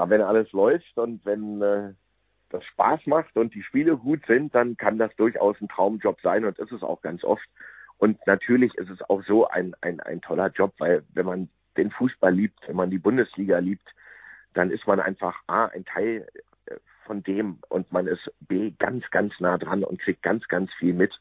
[0.00, 1.92] ja, wenn alles läuft und wenn äh,
[2.48, 6.46] das Spaß macht und die Spiele gut sind, dann kann das durchaus ein Traumjob sein
[6.46, 7.46] und ist es auch ganz oft.
[7.98, 11.90] Und natürlich ist es auch so ein, ein, ein toller Job, weil wenn man den
[11.90, 13.86] Fußball liebt, wenn man die Bundesliga liebt,
[14.54, 16.26] dann ist man einfach A, ein Teil
[16.64, 20.72] äh, von dem und man ist B, ganz, ganz nah dran und kriegt ganz, ganz
[20.78, 21.12] viel mit.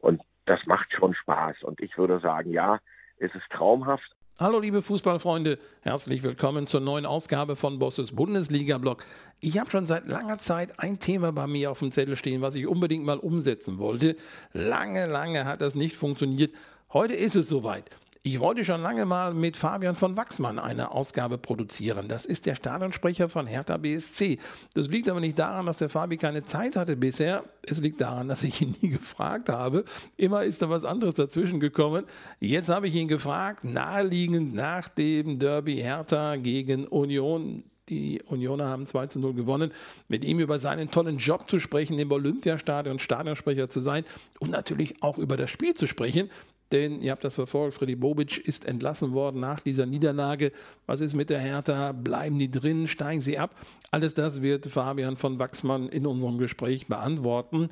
[0.00, 1.62] Und das macht schon Spaß.
[1.62, 2.78] Und ich würde sagen, ja,
[3.16, 9.04] es ist traumhaft, Hallo liebe Fußballfreunde, herzlich willkommen zur neuen Ausgabe von Bosses Bundesliga-Blog.
[9.40, 12.54] Ich habe schon seit langer Zeit ein Thema bei mir auf dem Zettel stehen, was
[12.54, 14.14] ich unbedingt mal umsetzen wollte.
[14.52, 16.54] Lange, lange hat das nicht funktioniert.
[16.92, 17.90] Heute ist es soweit.
[18.24, 22.08] Ich wollte schon lange mal mit Fabian von Wachsmann eine Ausgabe produzieren.
[22.08, 24.38] Das ist der Stadionsprecher von Hertha BSC.
[24.74, 27.44] Das liegt aber nicht daran, dass der Fabi keine Zeit hatte bisher.
[27.62, 29.84] Es liegt daran, dass ich ihn nie gefragt habe.
[30.16, 32.04] Immer ist da was anderes dazwischen gekommen.
[32.40, 37.62] Jetzt habe ich ihn gefragt, naheliegend nach dem Derby Hertha gegen Union.
[37.88, 39.72] Die Unioner haben 2 zu 0 gewonnen,
[40.08, 44.04] mit ihm über seinen tollen Job zu sprechen, im Olympiastadion Stadionsprecher zu sein
[44.40, 46.28] und natürlich auch über das Spiel zu sprechen.
[46.72, 50.52] Denn ihr habt das verfolgt, Freddy Bobic ist entlassen worden nach dieser Niederlage.
[50.86, 51.92] Was ist mit der Hertha?
[51.92, 52.88] Bleiben die drin?
[52.88, 53.54] Steigen sie ab?
[53.90, 57.70] Alles das wird Fabian von Wachsmann in unserem Gespräch beantworten.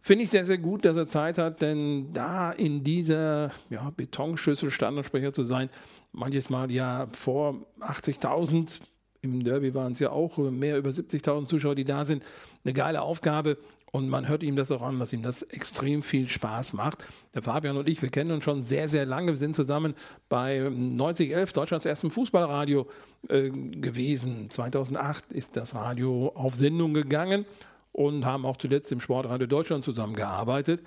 [0.00, 4.70] Finde ich sehr, sehr gut, dass er Zeit hat, denn da in dieser ja, Betonschüssel
[4.70, 5.68] Standardsprecher zu sein,
[6.12, 8.80] manches Mal ja vor 80.000,
[9.20, 12.24] im Derby waren es ja auch mehr über 70.000 Zuschauer, die da sind,
[12.64, 13.58] eine geile Aufgabe.
[13.90, 17.06] Und man hört ihm das auch an, dass ihm das extrem viel Spaß macht.
[17.34, 19.28] Der Fabian und ich, wir kennen uns schon sehr, sehr lange.
[19.28, 19.94] Wir sind zusammen
[20.28, 22.86] bei 9011, Deutschlands erstem Fußballradio,
[23.28, 24.50] äh, gewesen.
[24.50, 27.46] 2008 ist das Radio auf Sendung gegangen
[27.92, 30.82] und haben auch zuletzt im Sportradio Deutschland zusammengearbeitet.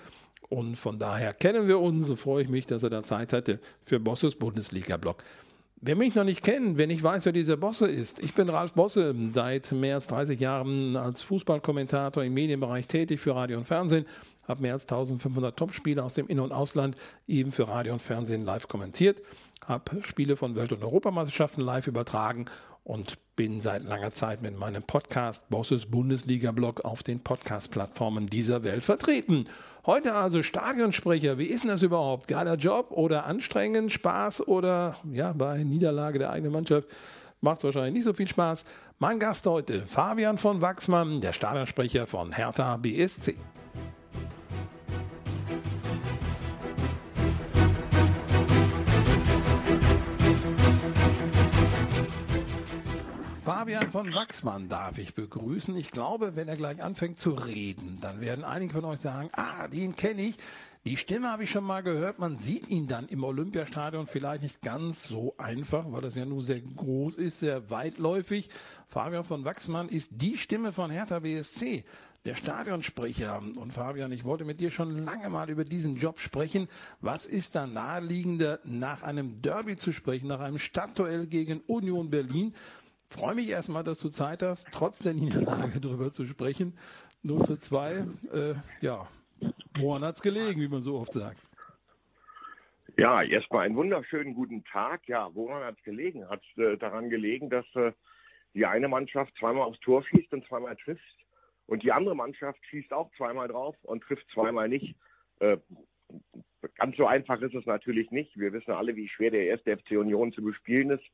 [0.49, 2.07] Und von daher kennen wir uns.
[2.07, 5.23] So freue ich mich, dass er da Zeit hatte für Bosses Bundesliga-Blog.
[5.83, 8.73] Wer mich noch nicht kennt, wer nicht weiß, wer dieser Bosse ist, ich bin Ralf
[8.73, 14.05] Bosse, seit mehr als 30 Jahren als Fußballkommentator im Medienbereich tätig für Radio und Fernsehen,
[14.47, 16.95] habe mehr als 1500 Topspiele aus dem In- und Ausland
[17.27, 19.23] eben für Radio und Fernsehen live kommentiert,
[19.65, 22.45] habe Spiele von Welt- und Europameisterschaften live übertragen
[22.83, 28.85] und bin seit langer Zeit mit meinem Podcast Bosses Bundesliga-Blog auf den Podcast-Plattformen dieser Welt
[28.85, 29.47] vertreten.
[29.83, 31.39] Heute also Stadionsprecher.
[31.39, 32.27] Wie ist denn das überhaupt?
[32.27, 36.87] Geiler Job oder anstrengend, Spaß oder ja, bei Niederlage der eigenen Mannschaft
[37.41, 38.63] macht es wahrscheinlich nicht so viel Spaß.
[38.99, 43.35] Mein Gast heute, Fabian von Wachsmann, der Stadionsprecher von Hertha BSC.
[53.61, 55.77] Fabian von Wachsmann darf ich begrüßen.
[55.77, 59.67] Ich glaube, wenn er gleich anfängt zu reden, dann werden einige von euch sagen, ah,
[59.67, 60.37] den kenne ich.
[60.83, 62.17] Die Stimme habe ich schon mal gehört.
[62.17, 66.41] Man sieht ihn dann im Olympiastadion vielleicht nicht ganz so einfach, weil das ja nur
[66.41, 68.49] sehr groß ist, sehr weitläufig.
[68.87, 71.83] Fabian von Wachsmann ist die Stimme von Hertha BSC,
[72.25, 73.37] der Stadionsprecher.
[73.37, 76.67] Und Fabian, ich wollte mit dir schon lange mal über diesen Job sprechen.
[76.99, 82.55] Was ist da naheliegender, nach einem Derby zu sprechen, nach einem Stadtduell gegen Union Berlin?
[83.11, 86.77] Freue mich erstmal, dass du Zeit hast, trotz der Niederlage darüber zu sprechen.
[87.23, 87.91] 0 zu 2,
[88.33, 89.07] äh, ja,
[89.77, 91.39] woran hat es gelegen, wie man so oft sagt?
[92.97, 95.07] Ja, erstmal einen wunderschönen guten Tag.
[95.07, 96.27] Ja, woran hat es gelegen?
[96.29, 97.91] Hat äh, daran gelegen, dass äh,
[98.53, 101.01] die eine Mannschaft zweimal aufs Tor schießt und zweimal trifft
[101.67, 104.95] und die andere Mannschaft schießt auch zweimal drauf und trifft zweimal nicht.
[105.39, 105.57] Äh,
[106.75, 108.37] ganz so einfach ist es natürlich nicht.
[108.37, 111.05] Wir wissen alle, wie schwer der erste FC Union zu bespielen ist.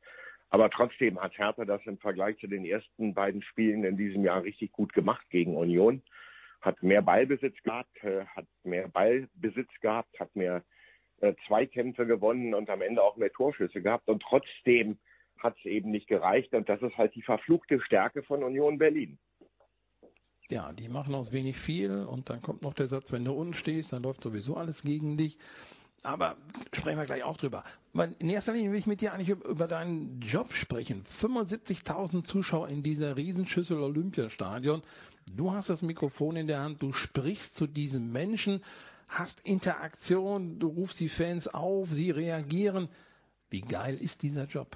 [0.50, 4.44] Aber trotzdem hat Hertha das im Vergleich zu den ersten beiden Spielen in diesem Jahr
[4.44, 6.02] richtig gut gemacht gegen Union.
[6.62, 10.64] Hat mehr Ballbesitz gehabt, äh, hat mehr Ballbesitz gehabt, hat mehr
[11.20, 14.08] äh, Zweikämpfe gewonnen und am Ende auch mehr Torschüsse gehabt.
[14.08, 14.98] Und trotzdem
[15.38, 16.54] hat es eben nicht gereicht.
[16.54, 19.20] Und das ist halt die verfluchte Stärke von Union Berlin.
[20.50, 23.54] Ja, die machen aus wenig viel und dann kommt noch der Satz, wenn du unten
[23.54, 25.38] stehst, dann läuft sowieso alles gegen dich.
[26.04, 26.38] Aber
[26.74, 27.64] sprechen wir gleich auch drüber.
[27.94, 31.04] Weil in erster Linie will ich mit dir eigentlich über deinen Job sprechen.
[31.06, 34.84] 75.000 Zuschauer in dieser Riesenschüssel Olympiastadion.
[35.36, 38.64] Du hast das Mikrofon in der Hand, du sprichst zu diesen Menschen,
[39.08, 42.90] hast Interaktion, du rufst die Fans auf, sie reagieren.
[43.50, 44.76] Wie geil ist dieser Job?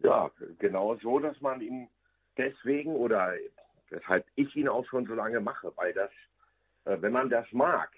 [0.00, 1.88] Ja, genau so, dass man ihn
[2.36, 3.34] deswegen oder
[3.90, 6.10] weshalb ich ihn auch schon so lange mache, weil das,
[6.84, 7.90] äh, wenn man das mag,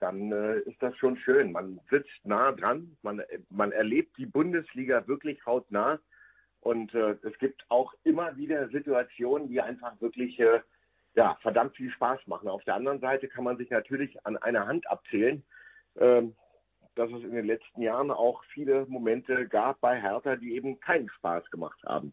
[0.00, 1.52] dann äh, ist das schon schön.
[1.52, 5.98] Man sitzt nah dran, man, man erlebt die Bundesliga wirklich hautnah
[6.60, 10.60] und äh, es gibt auch immer wieder Situationen, die einfach wirklich äh,
[11.14, 12.48] ja, verdammt viel Spaß machen.
[12.48, 15.44] Auf der anderen Seite kann man sich natürlich an einer Hand abzählen,
[15.98, 16.34] ähm,
[16.94, 21.08] dass es in den letzten Jahren auch viele Momente gab bei Hertha, die eben keinen
[21.08, 22.12] Spaß gemacht haben.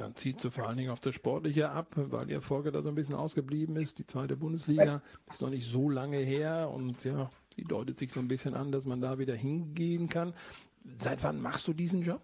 [0.00, 2.88] Dann zieht sie vor allen Dingen auf das Sportliche ab, weil ihr Folge da so
[2.88, 3.98] ein bisschen ausgeblieben ist.
[3.98, 8.20] Die zweite Bundesliga ist noch nicht so lange her und ja, sie deutet sich so
[8.20, 10.32] ein bisschen an, dass man da wieder hingehen kann.
[10.98, 12.22] Seit wann machst du diesen Job?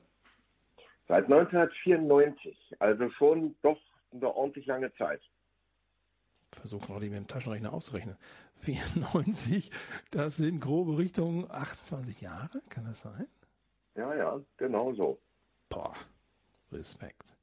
[1.07, 3.79] Seit 1994, also schon doch
[4.11, 5.21] eine ordentlich lange Zeit.
[6.53, 8.17] Versuche gerade mit dem Taschenrechner auszurechnen.
[8.61, 9.71] 94,
[10.11, 13.29] das sind grobe Richtungen 28 Jahre, kann das sein?
[13.97, 15.19] Ja, ja, genau so.
[15.69, 15.95] Boah,
[16.73, 17.36] Respekt.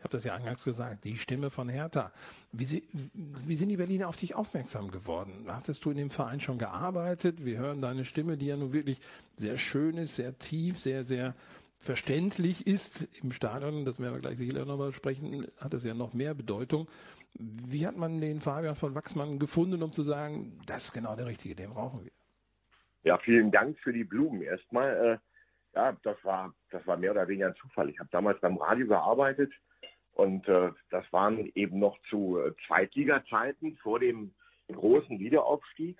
[0.00, 2.10] Ich habe das ja eingangs gesagt, die Stimme von Hertha.
[2.52, 5.44] Wie, sie, wie, sind die Berliner auf dich aufmerksam geworden?
[5.46, 7.44] Hattest du in dem Verein schon gearbeitet?
[7.44, 8.98] Wir hören deine Stimme, die ja nun wirklich
[9.36, 11.34] sehr schön ist, sehr tief, sehr, sehr
[11.80, 13.84] verständlich ist im Stadion.
[13.84, 16.88] Das werden wir gleich sicher nochmal sprechen, hat es ja noch mehr Bedeutung.
[17.34, 21.26] Wie hat man den Fabian von Wachsmann gefunden, um zu sagen, das ist genau der
[21.26, 22.12] Richtige, den brauchen wir?
[23.02, 25.20] Ja, vielen Dank für die Blumen erstmal.
[25.74, 27.90] Äh, ja, das war, das war mehr oder weniger ein Zufall.
[27.90, 29.52] Ich habe damals beim Radio gearbeitet
[30.14, 34.34] und äh, das waren eben noch zu äh, Zweitliga-Zeiten vor dem
[34.68, 35.98] großen Wiederaufstieg.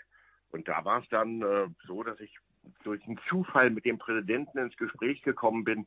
[0.53, 2.37] Und da war es dann äh, so, dass ich
[2.83, 5.87] durch einen Zufall mit dem Präsidenten ins Gespräch gekommen bin.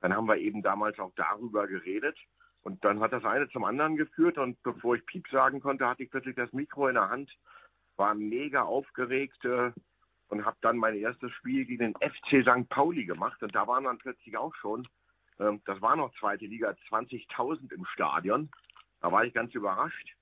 [0.00, 2.16] Dann haben wir eben damals auch darüber geredet.
[2.62, 4.38] Und dann hat das eine zum anderen geführt.
[4.38, 7.32] Und bevor ich Piep sagen konnte, hatte ich plötzlich das Mikro in der Hand,
[7.96, 9.72] war mega aufgeregt äh,
[10.28, 12.68] und habe dann mein erstes Spiel gegen den FC St.
[12.68, 13.42] Pauli gemacht.
[13.42, 14.86] Und da waren dann plötzlich auch schon,
[15.42, 18.50] äh, das war noch zweite Liga, 20.000 im Stadion.
[19.00, 20.16] Da war ich ganz überrascht.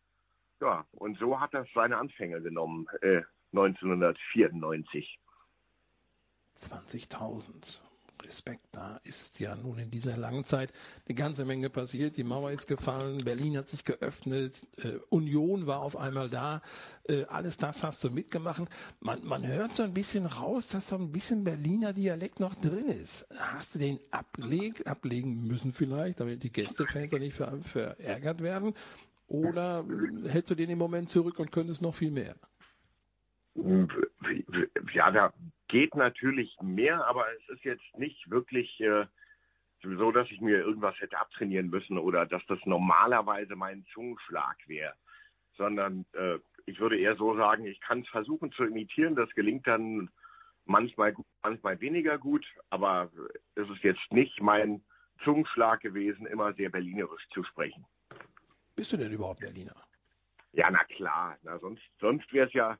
[0.60, 3.22] Ja, und so hat das seine Anfänge genommen, äh,
[3.52, 5.18] 1994.
[6.56, 7.80] 20.000.
[8.22, 10.72] Respekt, da ist ja nun in dieser langen Zeit
[11.06, 12.16] eine ganze Menge passiert.
[12.16, 16.62] Die Mauer ist gefallen, Berlin hat sich geöffnet, äh, Union war auf einmal da.
[17.08, 18.62] Äh, alles das hast du mitgemacht.
[19.00, 22.88] Man, man hört so ein bisschen raus, dass so ein bisschen Berliner Dialekt noch drin
[22.88, 23.26] ist.
[23.36, 28.74] Hast du den ableg, ablegen müssen vielleicht, damit die Gästefans nicht ver, verärgert werden?
[29.26, 29.84] Oder
[30.26, 32.34] hältst du den im Moment zurück und könntest noch viel mehr?
[34.92, 35.32] Ja, da
[35.68, 39.06] geht natürlich mehr, aber es ist jetzt nicht wirklich äh,
[39.82, 44.94] so, dass ich mir irgendwas hätte abtrainieren müssen oder dass das normalerweise mein Zungenschlag wäre,
[45.56, 49.66] sondern äh, ich würde eher so sagen, ich kann es versuchen zu imitieren, das gelingt
[49.66, 50.10] dann
[50.64, 53.10] manchmal gut, manchmal weniger gut, aber
[53.54, 54.82] es ist jetzt nicht mein
[55.24, 57.84] Zungenschlag gewesen, immer sehr berlinerisch zu sprechen.
[58.76, 59.76] Bist du denn überhaupt Berliner?
[60.52, 62.78] Ja, na klar, na, sonst, sonst wäre es ja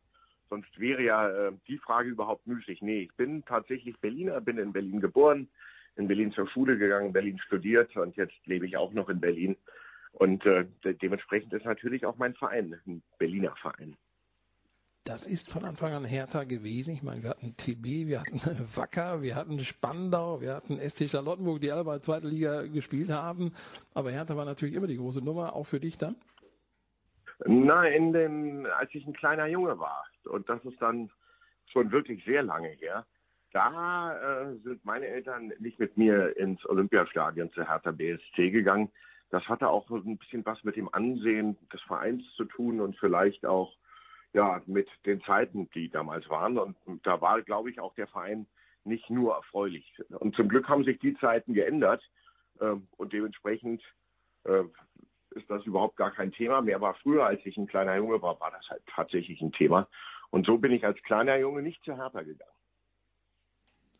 [0.50, 2.82] Sonst wäre ja äh, die Frage überhaupt müßig.
[2.82, 5.49] Nee, ich bin tatsächlich Berliner, bin in Berlin geboren,
[5.97, 9.20] in Berlin zur Schule gegangen, in Berlin studiert und jetzt lebe ich auch noch in
[9.20, 9.56] Berlin.
[10.12, 13.97] Und äh, de dementsprechend ist natürlich auch mein Verein ein Berliner Verein.
[15.05, 16.94] Das ist von Anfang an Hertha gewesen.
[16.94, 18.41] Ich meine, wir hatten TB, wir hatten
[18.76, 23.55] Wacker, wir hatten Spandau, wir hatten SC Charlottenburg, die alle bei zweiter Liga gespielt haben.
[23.94, 26.17] Aber Hertha war natürlich immer die große Nummer, auch für dich dann?
[27.46, 31.11] Nein, als ich ein kleiner Junge war, und das ist dann
[31.67, 33.06] schon wirklich sehr lange her,
[33.52, 38.90] da äh, sind meine Eltern nicht mit mir ins Olympiastadion zu Hertha BSC gegangen.
[39.31, 43.44] Das hatte auch ein bisschen was mit dem Ansehen des Vereins zu tun und vielleicht
[43.46, 43.76] auch
[44.32, 46.58] ja mit den Zeiten, die damals waren.
[46.58, 48.46] Und da war, glaube ich, auch der Verein
[48.84, 49.93] nicht nur erfreulich.
[50.11, 52.02] Und zum Glück haben sich die Zeiten geändert
[52.61, 53.82] äh, und dementsprechend
[54.44, 54.64] äh,
[55.32, 56.77] ist das überhaupt gar kein Thema mehr.
[56.77, 59.89] Aber früher, als ich ein kleiner Junge war, war das halt tatsächlich ein Thema.
[60.31, 62.53] Und so bin ich als kleiner Junge nicht zu Hertha gegangen.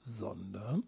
[0.03, 0.85] Sondern?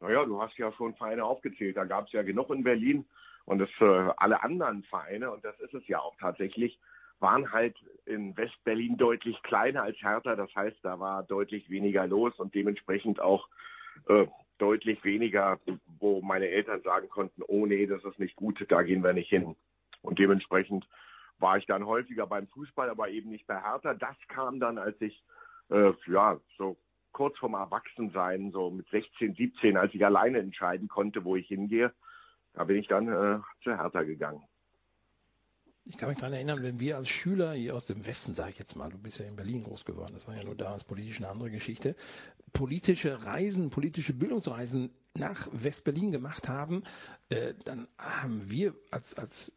[0.00, 1.76] Naja, du hast ja schon Vereine aufgezählt.
[1.76, 3.06] Da gab es ja genug in Berlin.
[3.44, 6.78] Und das für alle anderen Vereine, und das ist es ja auch tatsächlich,
[7.18, 10.36] waren halt in Westberlin deutlich kleiner als Hertha.
[10.36, 13.48] Das heißt, da war deutlich weniger los und dementsprechend auch
[14.08, 14.26] äh,
[14.60, 15.58] deutlich weniger,
[15.98, 19.30] wo meine Eltern sagen konnten, oh nee, das ist nicht gut, da gehen wir nicht
[19.30, 19.56] hin.
[20.02, 20.86] Und dementsprechend
[21.38, 23.94] war ich dann häufiger beim Fußball, aber eben nicht bei Hertha.
[23.94, 25.22] Das kam dann, als ich
[25.70, 26.76] äh, ja so
[27.12, 31.92] kurz vorm Erwachsensein, so mit 16, 17, als ich alleine entscheiden konnte, wo ich hingehe,
[32.54, 34.42] da bin ich dann äh, zu Hertha gegangen.
[35.86, 38.58] Ich kann mich daran erinnern, wenn wir als Schüler hier aus dem Westen, sage ich
[38.58, 41.18] jetzt mal, du bist ja in Berlin groß geworden, das war ja nur damals politisch
[41.18, 41.96] eine andere Geschichte,
[42.52, 46.84] politische Reisen, politische Bildungsreisen nach West-Berlin gemacht haben,
[47.30, 49.52] äh, dann haben wir als, als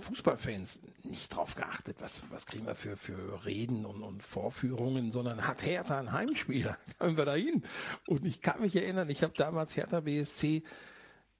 [0.00, 5.46] Fußballfans nicht drauf geachtet, was, was kriegen wir für, für Reden und, und Vorführungen, sondern
[5.46, 7.62] hat Hertha einen Heimspieler, kamen wir da hin.
[8.06, 10.62] Und ich kann mich erinnern, ich habe damals Hertha BSC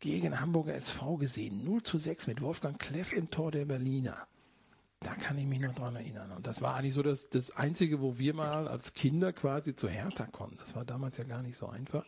[0.01, 1.65] gegen Hamburger SV gesehen.
[1.65, 4.27] 0 zu 6 mit Wolfgang Kleff im Tor der Berliner.
[5.01, 6.33] Da kann ich mich noch dran erinnern.
[6.33, 9.89] Und das war eigentlich so das, das Einzige, wo wir mal als Kinder quasi zu
[9.89, 10.59] Hertha konnten.
[10.59, 12.05] Das war damals ja gar nicht so einfach.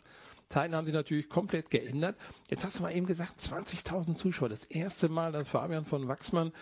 [0.49, 2.17] Zeiten haben sich natürlich komplett geändert.
[2.49, 4.49] Jetzt hast du mal eben gesagt, 20.000 Zuschauer.
[4.49, 6.53] Das erste Mal, dass Fabian von Wachsmann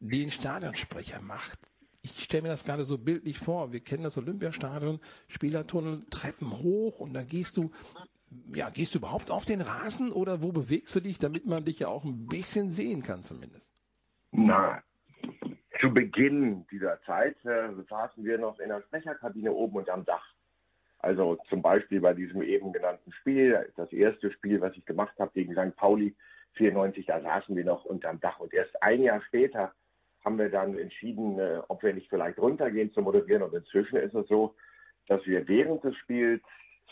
[0.00, 1.58] den Stadionsprecher macht.
[2.02, 3.72] Ich stelle mir das gerade so bildlich vor.
[3.72, 7.70] Wir kennen das Olympiastadion, Spielertunnel, Treppen hoch und dann gehst du,
[8.54, 11.80] ja, gehst du überhaupt auf den Rasen oder wo bewegst du dich, damit man dich
[11.80, 13.72] ja auch ein bisschen sehen kann zumindest?
[14.32, 14.82] Na,
[15.80, 20.34] zu Beginn dieser Zeit äh, saßen wir noch in der Sprecherkabine oben unterm Dach.
[20.98, 25.32] Also zum Beispiel bei diesem eben genannten Spiel, das erste Spiel, was ich gemacht habe
[25.32, 25.74] gegen St.
[25.76, 26.14] Pauli
[26.54, 28.38] 94, da saßen wir noch unterm Dach.
[28.38, 29.72] Und erst ein Jahr später
[30.24, 33.42] haben wir dann entschieden, äh, ob wir nicht vielleicht runtergehen zu moderieren.
[33.42, 34.54] Und inzwischen ist es so,
[35.08, 36.42] dass wir während des Spiels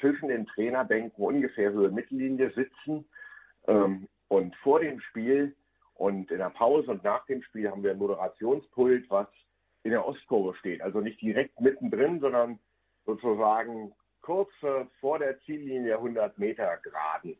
[0.00, 3.04] zwischen den Trainerbänken ungefähr Höhe Mittellinie sitzen
[3.66, 5.54] ähm, und vor dem Spiel
[5.94, 9.28] und in der Pause und nach dem Spiel haben wir ein Moderationspult, was
[9.82, 10.80] in der Ostkurve steht.
[10.80, 12.58] Also nicht direkt mittendrin, sondern
[13.04, 14.50] sozusagen kurz
[15.00, 17.36] vor der Ziellinie 100 Meter geraden.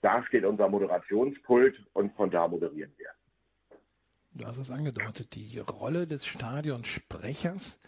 [0.00, 3.10] Da steht unser Moderationspult und von da moderieren wir.
[4.34, 7.80] Du hast es angedeutet, die Rolle des Stadionsprechers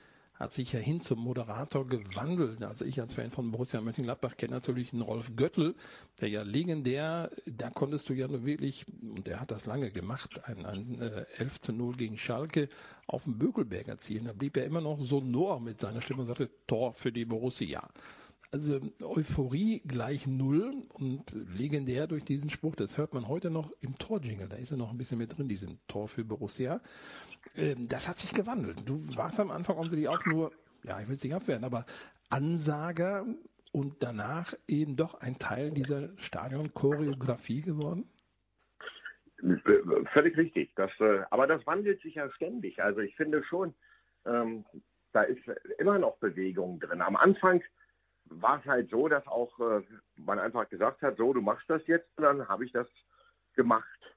[0.44, 2.62] hat sich ja hin zum Moderator gewandelt.
[2.62, 5.74] Also ich als Fan von Borussia Mönchengladbach kenne natürlich einen Rolf Göttl,
[6.20, 10.44] der ja legendär, da konntest du ja nur wirklich, und der hat das lange gemacht,
[10.44, 12.68] ein, ein äh, 11 zu 0 gegen Schalke
[13.06, 14.26] auf dem Bökelberg erzielen.
[14.26, 17.88] Da blieb er immer noch sonor mit seiner Stimme und sagte, Tor für die Borussia
[18.54, 21.24] also Euphorie gleich null und
[21.56, 24.92] legendär durch diesen Spruch, das hört man heute noch im Torjingle, da ist er noch
[24.92, 26.80] ein bisschen mit drin, diesen Tor für Borussia.
[27.56, 28.88] Ähm, das hat sich gewandelt.
[28.88, 31.86] Du warst am Anfang offensichtlich auch nur, ja, ich will es nicht abwehren, aber
[32.30, 33.26] Ansager
[33.72, 38.08] und danach eben doch ein Teil dieser Stadion-Choreografie geworden?
[40.12, 40.70] Völlig richtig.
[40.76, 42.82] Das, äh, aber das wandelt sich ja ständig.
[42.82, 43.74] Also ich finde schon,
[44.24, 44.64] ähm,
[45.12, 45.42] da ist
[45.78, 47.02] immer noch Bewegung drin.
[47.02, 47.62] Am Anfang
[48.26, 49.82] war es halt so, dass auch äh,
[50.16, 52.86] man einfach gesagt hat, so, du machst das jetzt, dann habe ich das
[53.54, 54.13] gemacht.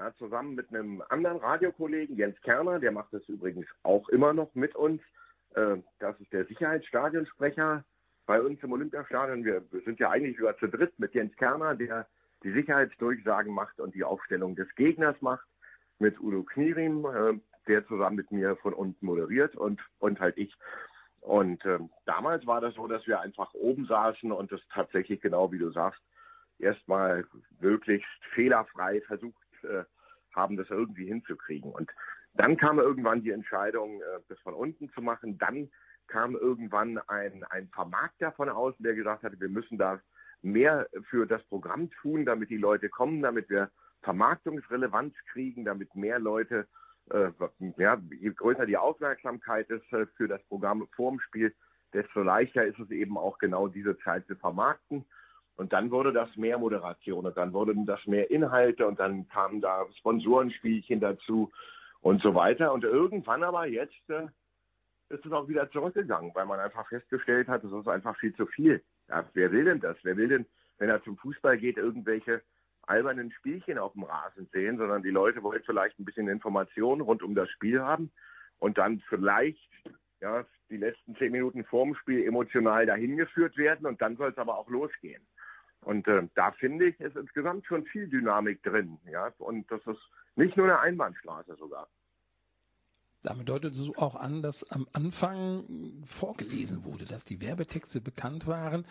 [0.00, 4.54] Ja, zusammen mit einem anderen Radiokollegen, Jens Kerner, der macht das übrigens auch immer noch
[4.54, 5.02] mit uns.
[5.54, 7.84] Äh, das ist der Sicherheitsstadionsprecher
[8.24, 9.44] bei uns im Olympiastadion.
[9.44, 12.06] Wir, sind ja eigentlich über zu dritt mit Jens Kerner, der
[12.42, 15.46] die Sicherheitsdurchsagen macht und die Aufstellung des Gegners macht,
[15.98, 17.38] mit Udo Knierim, äh,
[17.68, 20.54] der zusammen mit mir von unten moderiert und, und halt ich.
[21.20, 25.52] Und äh, damals war das so, dass wir einfach oben saßen und das tatsächlich genau
[25.52, 26.00] wie du sagst,
[26.58, 27.26] erstmal
[27.60, 29.84] möglichst fehlerfrei versucht äh,
[30.34, 31.70] haben, das irgendwie hinzukriegen.
[31.72, 31.90] Und
[32.34, 35.38] dann kam irgendwann die Entscheidung, äh, das von unten zu machen.
[35.38, 35.70] Dann
[36.06, 40.00] kam irgendwann ein, ein Vermarkter von außen, der gesagt hatte, wir müssen da
[40.42, 43.70] mehr für das Programm tun, damit die Leute kommen, damit wir
[44.02, 46.66] Vermarktungsrelevanz kriegen, damit mehr Leute
[47.10, 47.30] äh,
[47.76, 51.54] ja, je größer die Aufmerksamkeit ist äh, für das Programm vorm Spiel,
[51.92, 55.04] desto leichter ist es eben auch genau diese Zeit zu vermarkten.
[55.60, 59.60] Und dann wurde das mehr Moderation und dann wurden das mehr Inhalte und dann kamen
[59.60, 61.52] da Sponsorenspielchen dazu
[62.00, 62.72] und so weiter.
[62.72, 64.28] Und irgendwann aber jetzt äh,
[65.10, 68.46] ist es auch wieder zurückgegangen, weil man einfach festgestellt hat, es ist einfach viel zu
[68.46, 68.82] viel.
[69.10, 69.98] Ja, wer will denn das?
[70.02, 70.46] Wer will denn,
[70.78, 72.40] wenn er zum Fußball geht, irgendwelche
[72.86, 77.22] albernen Spielchen auf dem Rasen sehen, sondern die Leute wollen vielleicht ein bisschen Informationen rund
[77.22, 78.10] um das Spiel haben
[78.60, 79.60] und dann vielleicht
[80.22, 84.38] ja, die letzten zehn Minuten vorm Spiel emotional dahin geführt werden und dann soll es
[84.38, 85.22] aber auch losgehen.
[85.82, 90.00] Und äh, da finde ich, ist insgesamt schon viel Dynamik drin, ja, und das ist
[90.36, 91.88] nicht nur eine Einbahnstraße sogar.
[93.22, 95.64] Damit deutet es auch an, dass am Anfang
[96.06, 98.86] vorgelesen wurde, dass die Werbetexte bekannt waren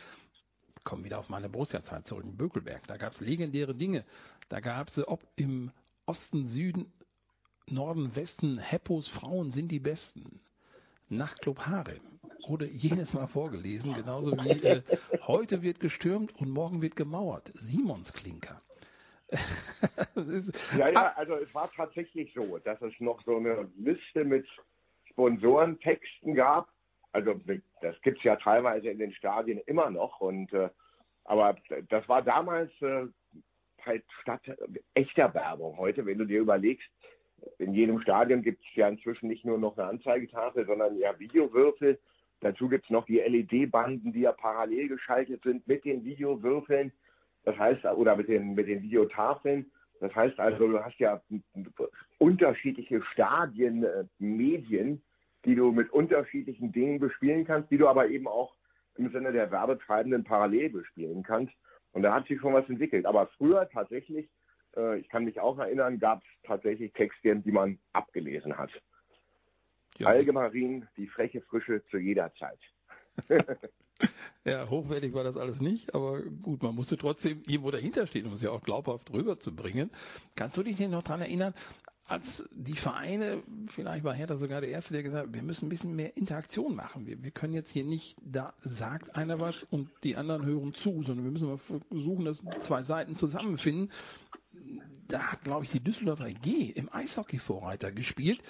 [0.83, 2.85] kommen wieder auf meine Borussia-Zeit zurück, in Bökelberg.
[2.87, 4.05] Da gab es legendäre Dinge.
[4.49, 5.71] Da gab es, ob im
[6.05, 6.91] Osten, Süden,
[7.67, 10.39] Norden, Westen, Heppos Frauen sind die Besten.
[11.07, 12.01] Nachtclub Harem
[12.49, 14.81] wurde jedes Mal vorgelesen, genauso wie äh,
[15.27, 17.51] heute wird gestürmt und morgen wird gemauert.
[17.53, 18.61] Simons Klinker.
[20.75, 24.47] ja, ja, also es war tatsächlich so, dass es noch so eine Liste mit
[25.11, 26.67] Sponsorentexten gab,
[27.11, 27.39] also
[27.81, 30.19] das gibt's ja teilweise in den Stadien immer noch.
[30.21, 30.69] Und äh,
[31.25, 31.55] aber
[31.89, 33.05] das war damals äh,
[33.83, 34.41] halt statt
[34.93, 35.77] echter Werbung.
[35.77, 36.87] Heute, wenn du dir überlegst,
[37.57, 41.99] in jedem Stadion gibt's ja inzwischen nicht nur noch eine Anzeigetafel, sondern ja Videowürfel.
[42.41, 46.91] Dazu gibt's noch die LED-Banden, die ja parallel geschaltet sind mit den Videowürfeln.
[47.43, 49.69] Das heißt, oder mit den, mit den Videotafeln.
[49.99, 51.21] Das heißt also, du hast ja
[52.17, 55.01] unterschiedliche Stadien, äh, Medien,
[55.45, 58.53] die du mit unterschiedlichen Dingen bespielen kannst, die du aber eben auch
[58.95, 61.53] im Sinne der Werbetreibenden parallel bespielen kannst.
[61.91, 63.05] Und da hat sich schon was entwickelt.
[63.05, 64.29] Aber früher tatsächlich,
[64.77, 68.71] äh, ich kann mich auch erinnern, gab es tatsächlich Texte, die man abgelesen hat.
[69.99, 70.07] Ja.
[70.07, 72.59] Algemarin, die freche Frische zu jeder Zeit.
[74.45, 78.33] Ja, hochwertig war das alles nicht, aber gut, man musste trotzdem irgendwo dahinter stehen, um
[78.33, 79.91] es ja auch glaubhaft rüberzubringen.
[80.35, 81.53] Kannst du dich denn noch dran erinnern,
[82.05, 85.69] als die Vereine, vielleicht war Hertha sogar der Erste, der gesagt hat, wir müssen ein
[85.69, 87.05] bisschen mehr Interaktion machen.
[87.05, 91.03] Wir, wir können jetzt hier nicht, da sagt einer was und die anderen hören zu,
[91.03, 93.91] sondern wir müssen mal versuchen, dass zwei Seiten zusammenfinden
[95.09, 98.41] da hat, glaube ich, die Düsseldorfer G im Eishockey Vorreiter gespielt,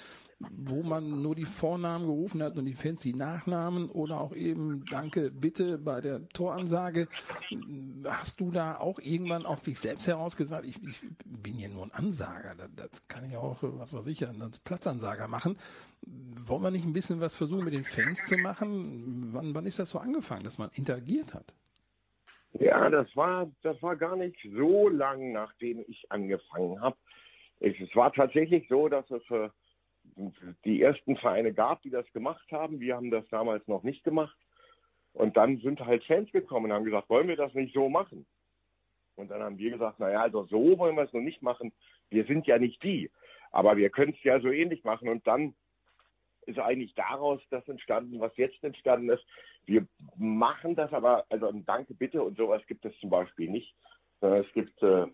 [0.48, 4.84] wo man nur die Vornamen gerufen hat und die Fans die Nachnamen oder auch eben
[4.90, 7.08] Danke, bitte bei der Toransage.
[8.04, 11.84] Hast du da auch irgendwann aus dich selbst heraus gesagt, ich, ich bin hier nur
[11.84, 15.58] ein Ansager, das, das, kann ich auch, was weiß ich, als Platzansager machen.
[16.46, 19.32] Wollen wir nicht ein bisschen was versuchen mit den Fans zu machen?
[19.32, 21.52] Wann, wann ist das so angefangen, dass man interagiert hat?
[22.54, 26.96] Ja, das war, das war gar nicht so lang, nachdem ich angefangen habe.
[27.60, 29.50] Es, es war tatsächlich so, dass es äh,
[30.64, 32.80] die ersten Vereine gab, die das gemacht haben.
[32.80, 34.36] Wir haben das damals noch nicht gemacht.
[35.12, 38.26] Und dann sind halt Fans gekommen und haben gesagt, wollen wir das nicht so machen?
[39.16, 41.72] Und dann haben wir gesagt, naja, also so wollen wir es noch nicht machen.
[42.08, 43.10] Wir sind ja nicht die.
[43.50, 45.08] Aber wir können es ja so ähnlich machen.
[45.08, 45.54] Und dann
[46.46, 49.24] ist eigentlich daraus das entstanden, was jetzt entstanden ist.
[49.66, 49.86] Wir
[50.16, 53.74] machen das aber, also ein Danke bitte und sowas gibt es zum Beispiel nicht.
[54.20, 55.06] Es gibt äh,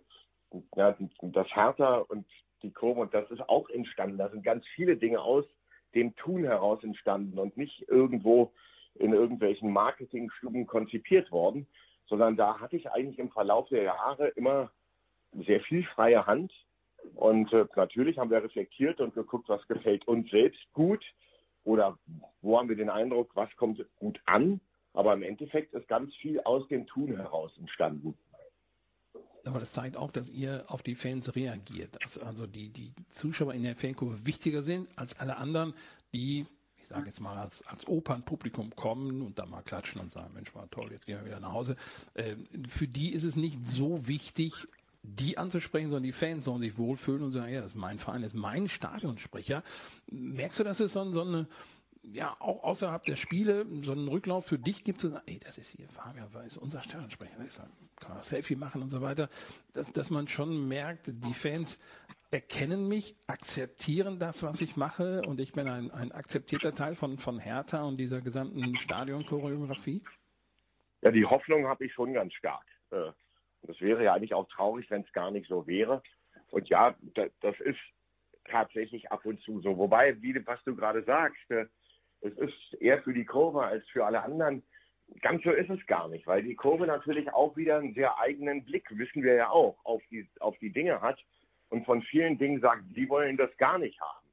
[0.77, 2.27] ja, das Hertha und
[2.73, 4.19] Kurve und das ist auch entstanden.
[4.19, 5.45] Da sind ganz viele Dinge aus
[5.95, 8.53] dem Tun heraus entstanden und nicht irgendwo
[8.95, 11.67] in irgendwelchen Marketingstuben konzipiert worden,
[12.07, 14.71] sondern da hatte ich eigentlich im Verlauf der Jahre immer
[15.33, 16.53] sehr viel freie Hand.
[17.15, 21.05] Und äh, natürlich haben wir reflektiert und geguckt, was gefällt uns selbst gut
[21.65, 21.99] oder
[22.43, 24.61] wo haben wir den Eindruck, was kommt gut an.
[24.93, 28.17] Aber im Endeffekt ist ganz viel aus dem Tun heraus entstanden.
[29.47, 31.97] Aber das zeigt auch, dass ihr auf die Fans reagiert.
[32.03, 35.75] Dass also die, die Zuschauer in der Fankurve wichtiger sind als alle anderen,
[36.13, 36.47] die,
[36.81, 40.55] ich sage jetzt mal, als, als Opernpublikum kommen und da mal klatschen und sagen, Mensch,
[40.55, 41.77] war toll, jetzt gehen wir wieder nach Hause.
[42.15, 42.37] Äh,
[42.69, 44.67] für die ist es nicht so wichtig,
[45.03, 48.23] die anzusprechen, sondern die Fans sollen sich wohlfühlen und sagen, ja, das ist mein Verein,
[48.23, 49.63] das ist mein Stadionsprecher.
[50.11, 51.47] Merkst du, dass es so, so eine,
[52.13, 55.77] ja, auch außerhalb der Spiele so einen Rücklauf für dich gibt, sagen, ey, das ist
[55.77, 57.63] hier Fabian Weiß, unser Stadionsprecher, das
[57.97, 59.29] kann man Selfie machen und so weiter,
[59.73, 61.81] dass, dass man schon merkt, die Fans
[62.31, 67.19] erkennen mich, akzeptieren das, was ich mache und ich bin ein, ein akzeptierter Teil von,
[67.19, 70.03] von Hertha und dieser gesamten Stadionchoreografie?
[71.03, 72.67] Ja, die Hoffnung habe ich schon ganz stark.
[72.91, 73.11] Äh,
[73.63, 76.03] das wäre ja eigentlich auch traurig, wenn es gar nicht so wäre.
[76.51, 77.79] Und ja, das ist
[78.45, 79.77] tatsächlich ab und zu so.
[79.77, 81.67] Wobei, wie was du gerade sagst, äh,
[82.21, 84.63] es ist eher für die Kurve als für alle anderen.
[85.21, 88.65] Ganz so ist es gar nicht, weil die Kurve natürlich auch wieder einen sehr eigenen
[88.65, 91.19] Blick, wissen wir ja auch, auf die, auf die Dinge hat
[91.69, 94.27] und von vielen Dingen sagt, die wollen das gar nicht haben.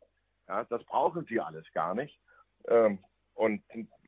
[0.47, 2.19] Ja, das brauchen sie alles gar nicht.
[2.67, 2.99] Ähm,
[3.35, 3.61] und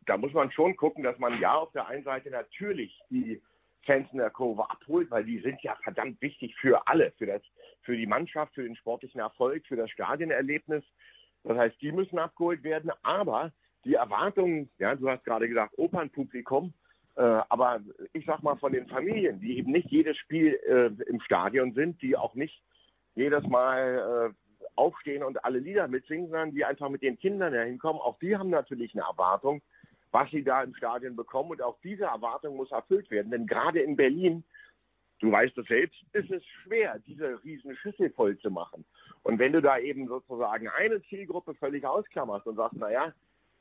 [0.05, 3.41] da muss man schon gucken, dass man ja auf der einen Seite natürlich die
[3.83, 7.41] Fans in der Kurve abholt, weil die sind ja verdammt wichtig für alle, für das,
[7.81, 10.83] für die Mannschaft, für den sportlichen Erfolg, für das Stadionerlebnis.
[11.43, 13.51] Das heißt, die müssen abgeholt werden, aber
[13.85, 16.73] die Erwartungen, ja, du hast gerade gesagt, Opernpublikum,
[17.15, 17.79] äh, aber
[18.13, 22.01] ich sag mal von den Familien, die eben nicht jedes Spiel äh, im Stadion sind,
[22.01, 22.61] die auch nicht
[23.13, 27.79] jedes Mal äh, aufstehen und alle Lieder mitsingen, sondern die einfach mit den Kindern dahin
[27.79, 29.61] kommen, auch die haben natürlich eine Erwartung,
[30.11, 31.51] was sie da im Stadion bekommen.
[31.51, 33.31] Und auch diese Erwartung muss erfüllt werden.
[33.31, 34.43] Denn gerade in Berlin,
[35.19, 38.83] du weißt es selbst, ist es schwer, diese riesen Schüssel voll zu machen.
[39.23, 43.13] Und wenn du da eben sozusagen eine Zielgruppe völlig ausklammerst und sagst, naja,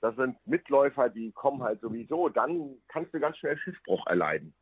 [0.04, 4.52] das sind Mitläufer, die kommen halt sowieso, dann kannst du ganz schnell Schiffbruch erleiden.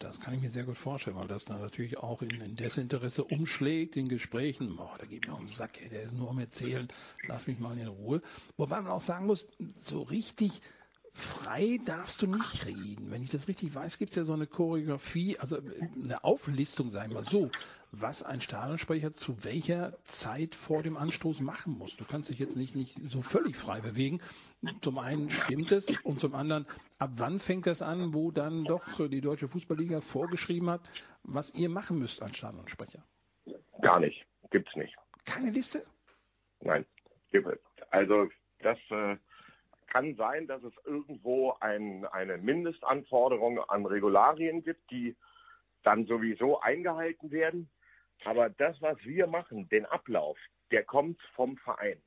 [0.00, 3.22] Das kann ich mir sehr gut vorstellen, weil das dann natürlich auch in, in Desinteresse
[3.22, 4.74] umschlägt, in Gesprächen.
[4.74, 6.88] Boah, da geht mir um den Sack, ey, der ist nur am Erzählen,
[7.28, 8.20] lass mich mal in Ruhe.
[8.56, 9.46] Wobei man auch sagen muss,
[9.84, 10.60] so richtig
[11.12, 13.12] frei darfst du nicht reden.
[13.12, 15.58] Wenn ich das richtig weiß, gibt es ja so eine Choreografie, also
[16.02, 17.48] eine Auflistung, sagen wir so,
[17.92, 21.96] was ein Stadionsprecher zu welcher Zeit vor dem Anstoß machen muss.
[21.96, 24.20] Du kannst dich jetzt nicht, nicht so völlig frei bewegen.
[24.80, 26.66] Zum einen stimmt es und zum anderen,
[26.98, 30.82] ab wann fängt das an, wo dann doch die Deutsche Fußballliga vorgeschrieben hat,
[31.22, 33.02] was ihr machen müsst als Stadionsprecher?
[33.80, 34.24] Gar nicht.
[34.50, 34.96] Gibt's nicht.
[35.24, 35.84] Keine Liste?
[36.60, 36.86] Nein.
[37.90, 38.28] Also
[38.60, 39.16] das äh,
[39.88, 45.16] kann sein, dass es irgendwo ein, eine Mindestanforderung an Regularien gibt, die
[45.82, 47.70] dann sowieso eingehalten werden.
[48.24, 50.38] Aber das, was wir machen, den Ablauf,
[50.70, 52.00] der kommt vom Verein.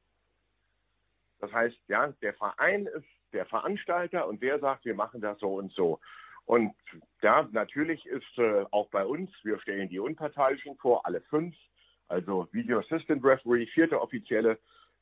[1.40, 5.56] Das heißt, ja, der Verein ist der Veranstalter und der sagt, wir machen das so
[5.56, 6.00] und so.
[6.46, 6.74] Und
[7.22, 11.56] ja, natürlich ist äh, auch bei uns, wir stellen die Unparteiischen vor, alle fünf,
[12.08, 14.60] also Video Assistant Referee, vierte Offizielle,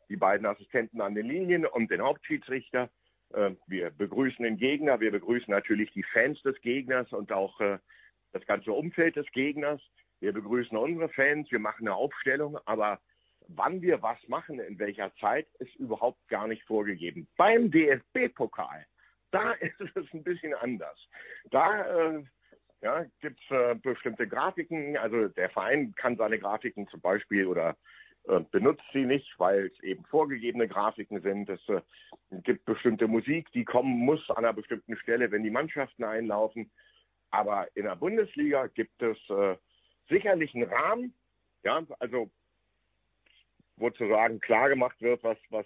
[0.09, 2.89] die beiden Assistenten an den Linien und den Hauptschiedsrichter.
[3.33, 7.79] Äh, wir begrüßen den Gegner, wir begrüßen natürlich die Fans des Gegners und auch äh,
[8.33, 9.81] das ganze Umfeld des Gegners.
[10.21, 12.99] Wir begrüßen unsere Fans, wir machen eine Aufstellung, aber
[13.47, 17.27] wann wir was machen, in welcher Zeit, ist überhaupt gar nicht vorgegeben.
[17.37, 18.85] Beim DFB-Pokal,
[19.31, 20.97] da ist es ein bisschen anders.
[21.49, 22.23] Da äh,
[22.81, 24.95] ja, gibt es äh, bestimmte Grafiken.
[24.97, 27.75] Also der Verein kann seine Grafiken zum Beispiel oder
[28.27, 31.49] äh, benutzt sie nicht, weil es eben vorgegebene Grafiken sind.
[31.49, 31.81] Es äh,
[32.43, 36.71] gibt bestimmte Musik, die kommen muss an einer bestimmten Stelle, wenn die Mannschaften einlaufen.
[37.31, 39.55] Aber in der Bundesliga gibt es äh,
[40.11, 41.13] sicherlich einen Rahmen,
[41.63, 42.29] ja, also
[43.77, 45.65] wo zu sagen klar gemacht wird, was, was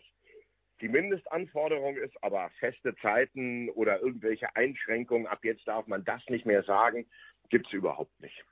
[0.82, 6.46] die Mindestanforderung ist, aber feste Zeiten oder irgendwelche Einschränkungen, ab jetzt darf man das nicht
[6.46, 7.06] mehr sagen,
[7.50, 8.44] gibt es überhaupt nicht.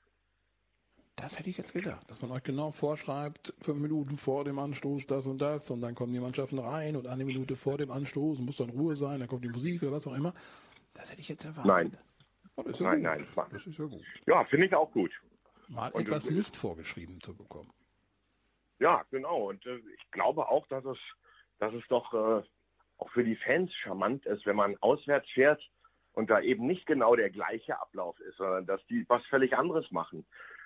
[1.16, 5.08] Das hätte ich jetzt gedacht, dass man euch genau vorschreibt, fünf Minuten vor dem Anstoß
[5.08, 8.40] das und das und dann kommen die Mannschaften rein und eine Minute vor dem Anstoß
[8.40, 10.34] muss dann Ruhe sein, dann kommt die Musik oder was auch immer.
[10.94, 11.66] Das hätte ich jetzt erwartet.
[11.66, 11.98] Nein.
[12.56, 14.04] Oh, ja nein, nein, das ist ja gut.
[14.28, 15.12] Ja, finde ich auch gut.
[15.74, 17.72] Mal und etwas nicht vorgeschrieben zu bekommen.
[18.80, 19.50] Ja, genau.
[19.50, 20.98] Und äh, ich glaube auch, dass es,
[21.60, 22.44] dass es doch äh,
[22.98, 25.62] auch für die Fans charmant ist, wenn man auswärts fährt
[26.14, 29.90] und da eben nicht genau der gleiche Ablauf ist, sondern dass die was völlig anderes
[29.92, 30.26] machen.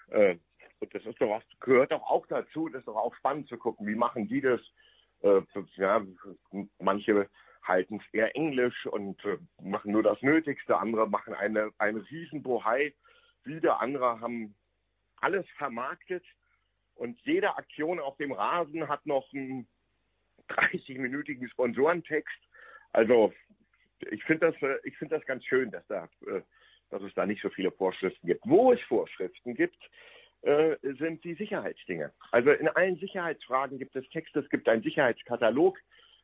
[0.09, 0.37] Äh,
[0.79, 3.57] und das ist doch auch, gehört doch auch dazu, das ist doch auch spannend zu
[3.57, 4.61] gucken, wie machen die das.
[5.21, 5.41] Äh,
[5.77, 6.05] ja,
[6.79, 7.29] manche
[7.63, 12.43] halten es eher englisch und äh, machen nur das Nötigste, andere machen eine, eine riesen
[12.43, 12.93] Bohai,
[13.43, 14.55] wieder andere haben
[15.21, 16.23] alles vermarktet
[16.95, 19.67] und jede Aktion auf dem Rasen hat noch einen
[20.49, 22.37] 30-minütigen Sponsorentext.
[22.93, 23.33] Also
[24.11, 26.41] ich finde das, äh, ich das ganz schön, dass da, äh,
[26.89, 28.41] dass es da nicht so viele Vorschriften gibt.
[28.45, 29.77] Wo es Vorschriften gibt,
[30.41, 32.13] äh, sind die Sicherheitsdinge.
[32.31, 35.77] Also in allen Sicherheitsfragen gibt es Texte, es gibt einen Sicherheitskatalog,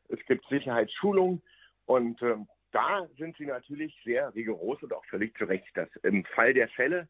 [0.09, 1.41] es gibt Sicherheitsschulungen
[1.85, 6.25] und ähm, da sind sie natürlich sehr rigoros und auch völlig zu Recht, dass im
[6.25, 7.07] Fall der Fälle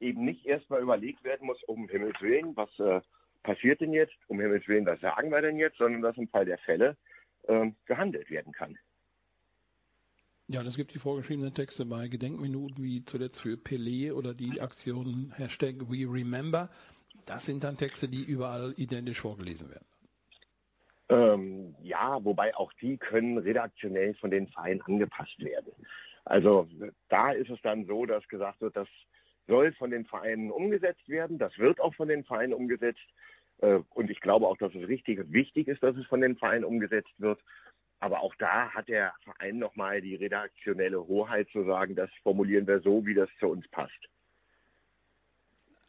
[0.00, 3.00] eben nicht erstmal überlegt werden muss, um Himmels Willen, was äh,
[3.42, 6.44] passiert denn jetzt, um Himmels Willen, was sagen wir denn jetzt, sondern dass im Fall
[6.44, 6.96] der Fälle
[7.44, 8.78] äh, gehandelt werden kann.
[10.48, 14.60] Ja, und es gibt die vorgeschriebenen Texte bei Gedenkminuten, wie zuletzt für Pelé oder die
[14.60, 16.70] Aktion Hashtag We Remember.
[17.24, 19.86] Das sind dann Texte, die überall identisch vorgelesen werden.
[21.08, 25.72] Ähm, ja, wobei auch die können redaktionell von den Vereinen angepasst werden.
[26.24, 26.68] Also
[27.08, 28.88] da ist es dann so, dass gesagt wird, das
[29.46, 31.38] soll von den Vereinen umgesetzt werden.
[31.38, 33.06] Das wird auch von den Vereinen umgesetzt.
[33.58, 36.36] Äh, und ich glaube auch, dass es richtig und wichtig ist, dass es von den
[36.36, 37.40] Vereinen umgesetzt wird.
[37.98, 42.80] Aber auch da hat der Verein nochmal die redaktionelle Hoheit zu sagen, das formulieren wir
[42.80, 43.92] so, wie das zu uns passt.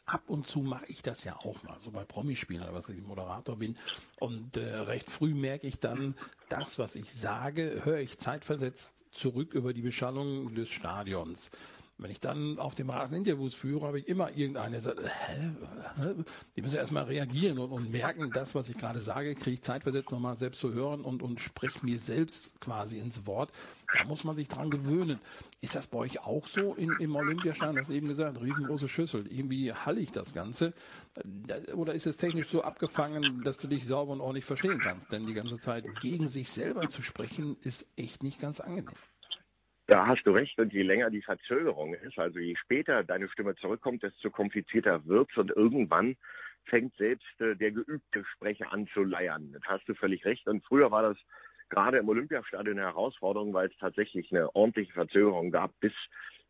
[0.05, 3.01] Ab und zu mache ich das ja auch mal, so bei Promispielen oder was ich
[3.01, 3.75] Moderator bin.
[4.21, 6.15] Und äh, recht früh merke ich dann,
[6.47, 11.51] das, was ich sage, höre ich zeitversetzt zurück über die Beschallung des Stadions.
[11.99, 16.13] Wenn ich dann auf dem Rasen Interviews führe, habe ich immer irgendeine, der sagt, hä?
[16.55, 20.11] Die müssen erstmal reagieren und, und, merken, das, was ich gerade sage, kriege ich zeitversetzt
[20.11, 23.51] nochmal selbst zu hören und, und spreche mir selbst quasi ins Wort.
[23.91, 25.19] Da muss man sich dran gewöhnen.
[25.59, 27.75] Ist das bei euch auch so in, im Olympiastadion?
[27.75, 29.25] Du hast eben gesagt, riesengroße Schüssel.
[29.27, 30.73] Irgendwie halle ich das Ganze.
[31.73, 35.11] Oder ist es technisch so abgefangen, dass du dich sauber und ordentlich verstehen kannst?
[35.11, 38.93] Denn die ganze Zeit gegen sich selber zu sprechen, ist echt nicht ganz angenehm.
[39.87, 40.59] Da hast du recht.
[40.59, 45.35] Und je länger die Verzögerung ist, also je später deine Stimme zurückkommt, desto komplizierter wird's
[45.37, 46.17] und irgendwann
[46.65, 49.53] fängt selbst äh, der geübte Sprecher an zu leiern.
[49.53, 50.45] Das hast du völlig recht.
[50.47, 51.17] Und früher war das
[51.69, 55.93] gerade im Olympiastadion eine Herausforderung, weil es tatsächlich eine ordentliche Verzögerung gab, bis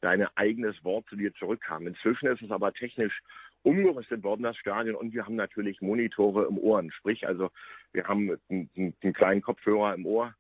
[0.02, 1.86] dein eigenes Wort zu dir zurückkam.
[1.86, 3.21] Inzwischen ist es aber technisch
[3.63, 6.91] umgerüstet worden, das Stadion, und wir haben natürlich Monitore im Ohren.
[6.91, 7.52] Sprich, also
[7.93, 10.34] wir haben einen, einen kleinen Kopfhörer im Ohr,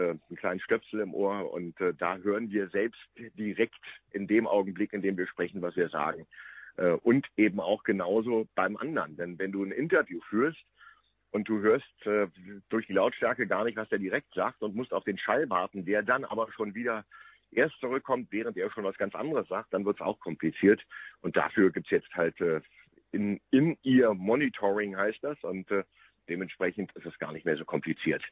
[0.00, 3.74] einen kleinen Stöpsel im Ohr und äh, da hören wir selbst direkt
[4.10, 6.26] in dem Augenblick, in dem wir sprechen, was wir sagen.
[6.76, 9.16] Äh, und eben auch genauso beim anderen.
[9.16, 10.62] Denn wenn du ein Interview führst
[11.30, 12.28] und du hörst äh,
[12.68, 15.84] durch die Lautstärke gar nicht, was der direkt sagt und musst auf den Schall warten,
[15.84, 17.04] der dann aber schon wieder
[17.50, 20.82] erst zurückkommt, während er schon was ganz anderes sagt, dann wird es auch kompliziert.
[21.20, 22.60] Und dafür gibt's jetzt halt äh,
[23.12, 25.84] in, in ihr Monitoring heißt das und äh,
[26.28, 28.22] dementsprechend ist es gar nicht mehr so kompliziert.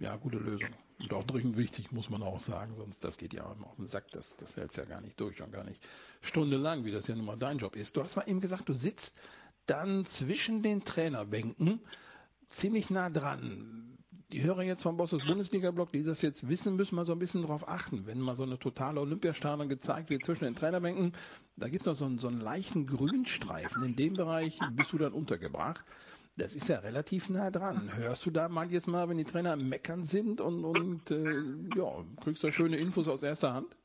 [0.00, 0.70] Ja, gute Lösung.
[0.98, 3.86] Und auch dringend wichtig, muss man auch sagen, sonst das geht ja auch auf den
[3.86, 5.86] Sack, das, das hält ja gar nicht durch und gar nicht
[6.22, 7.96] stundenlang, wie das ja nun mal dein Job ist.
[7.96, 9.18] Du hast mal eben gesagt, du sitzt
[9.66, 11.80] dann zwischen den Trainerbänken
[12.48, 13.98] ziemlich nah dran.
[14.32, 17.42] Die Hörer jetzt vom Bosses Bundesliga-Blog, die das jetzt wissen, müssen mal so ein bisschen
[17.42, 18.06] drauf achten.
[18.06, 21.12] Wenn mal so eine totale Olympiastadion gezeigt wird zwischen den Trainerbänken,
[21.56, 23.82] da gibt es noch so einen, so einen leichten Grünstreifen.
[23.82, 25.84] In dem Bereich bist du dann untergebracht.
[26.36, 27.90] Das ist ja relativ nah dran.
[27.96, 32.04] Hörst du da mal jetzt mal, wenn die Trainer meckern sind und, und äh, ja,
[32.22, 33.76] kriegst du schöne Infos aus erster Hand?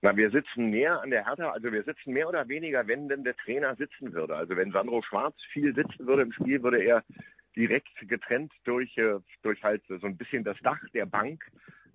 [0.00, 3.24] Na, wir sitzen näher an der Hertha, also wir sitzen mehr oder weniger, wenn denn
[3.24, 4.36] der Trainer sitzen würde.
[4.36, 7.02] Also wenn Sandro Schwarz viel sitzen würde im Spiel, würde er
[7.56, 11.42] direkt getrennt durch, äh, durch halt so ein bisschen das Dach der Bank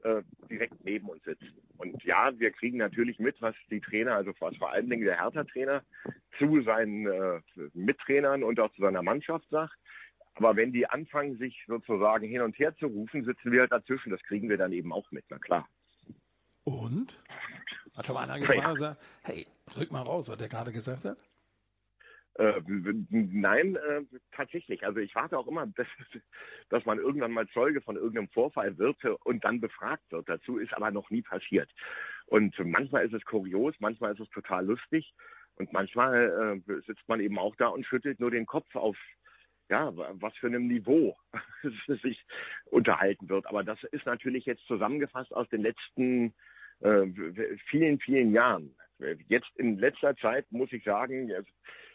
[0.04, 1.54] äh, direkt neben uns sitzen.
[1.78, 5.20] Und ja, wir kriegen natürlich mit, was die Trainer, also was vor allen Dingen der
[5.20, 5.84] Hertha-Trainer
[6.38, 7.42] zu seinen äh,
[7.74, 9.76] Mittrainern und auch zu seiner Mannschaft sagt.
[10.36, 14.10] Aber wenn die anfangen, sich sozusagen hin und her zu rufen, sitzen wir halt dazwischen.
[14.10, 15.68] Das kriegen wir dann eben auch mit, na klar.
[16.64, 17.18] Und?
[17.96, 21.06] Hat schon mal einer gefragt und gesagt, hey, rück mal raus, was der gerade gesagt
[21.06, 21.18] hat?
[22.40, 22.62] Äh,
[23.10, 24.86] nein, äh, tatsächlich.
[24.86, 25.88] Also ich warte auch immer, dass,
[26.70, 30.30] dass man irgendwann mal Zeuge von irgendeinem Vorfall wird und dann befragt wird.
[30.30, 31.70] Dazu ist aber noch nie passiert.
[32.28, 35.14] Und manchmal ist es kurios, manchmal ist es total lustig
[35.56, 38.96] und manchmal äh, sitzt man eben auch da und schüttelt nur den Kopf auf
[39.70, 41.16] ja, was für einem Niveau
[42.02, 42.26] sich
[42.66, 43.46] unterhalten wird.
[43.48, 46.34] Aber das ist natürlich jetzt zusammengefasst aus den letzten
[46.80, 47.06] äh,
[47.70, 48.76] vielen, vielen Jahren.
[49.28, 51.32] Jetzt in letzter Zeit muss ich sagen,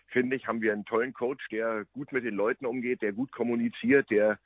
[0.08, 3.32] finde ich, haben wir einen tollen Coach, der gut mit den Leuten umgeht, der gut
[3.32, 4.38] kommuniziert, der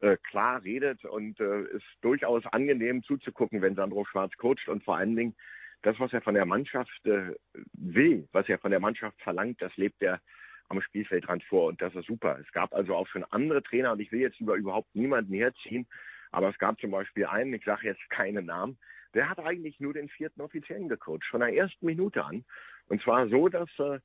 [0.00, 4.96] äh, klar redet und äh, ist durchaus angenehm zuzugucken, wenn Sandro Schwarz coacht und vor
[4.96, 5.36] allen Dingen
[5.82, 7.34] das, was er von der Mannschaft äh,
[7.72, 10.20] will, was er von der Mannschaft verlangt, das lebt er
[10.68, 12.38] am Spielfeldrand vor und das ist super.
[12.40, 15.86] Es gab also auch schon andere Trainer und ich will jetzt über überhaupt niemanden herziehen,
[16.30, 18.78] aber es gab zum Beispiel einen, ich sage jetzt keine Namen,
[19.14, 22.44] der hat eigentlich nur den vierten Offiziellen gecoacht, von der ersten Minute an.
[22.88, 23.98] Und zwar so, dass äh,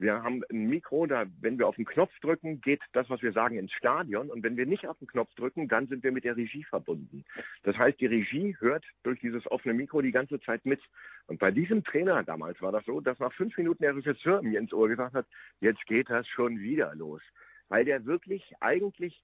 [0.00, 3.32] wir haben ein Mikro, da, wenn wir auf den Knopf drücken, geht das, was wir
[3.32, 4.30] sagen, ins Stadion.
[4.30, 7.22] Und wenn wir nicht auf den Knopf drücken, dann sind wir mit der Regie verbunden.
[7.64, 10.80] Das heißt, die Regie hört durch dieses offene Mikro die ganze Zeit mit.
[11.26, 14.58] Und bei diesem Trainer damals war das so, dass nach fünf Minuten der Regisseur mir
[14.58, 15.26] ins Ohr gesagt hat,
[15.60, 17.20] jetzt geht das schon wieder los.
[17.68, 19.22] Weil der wirklich eigentlich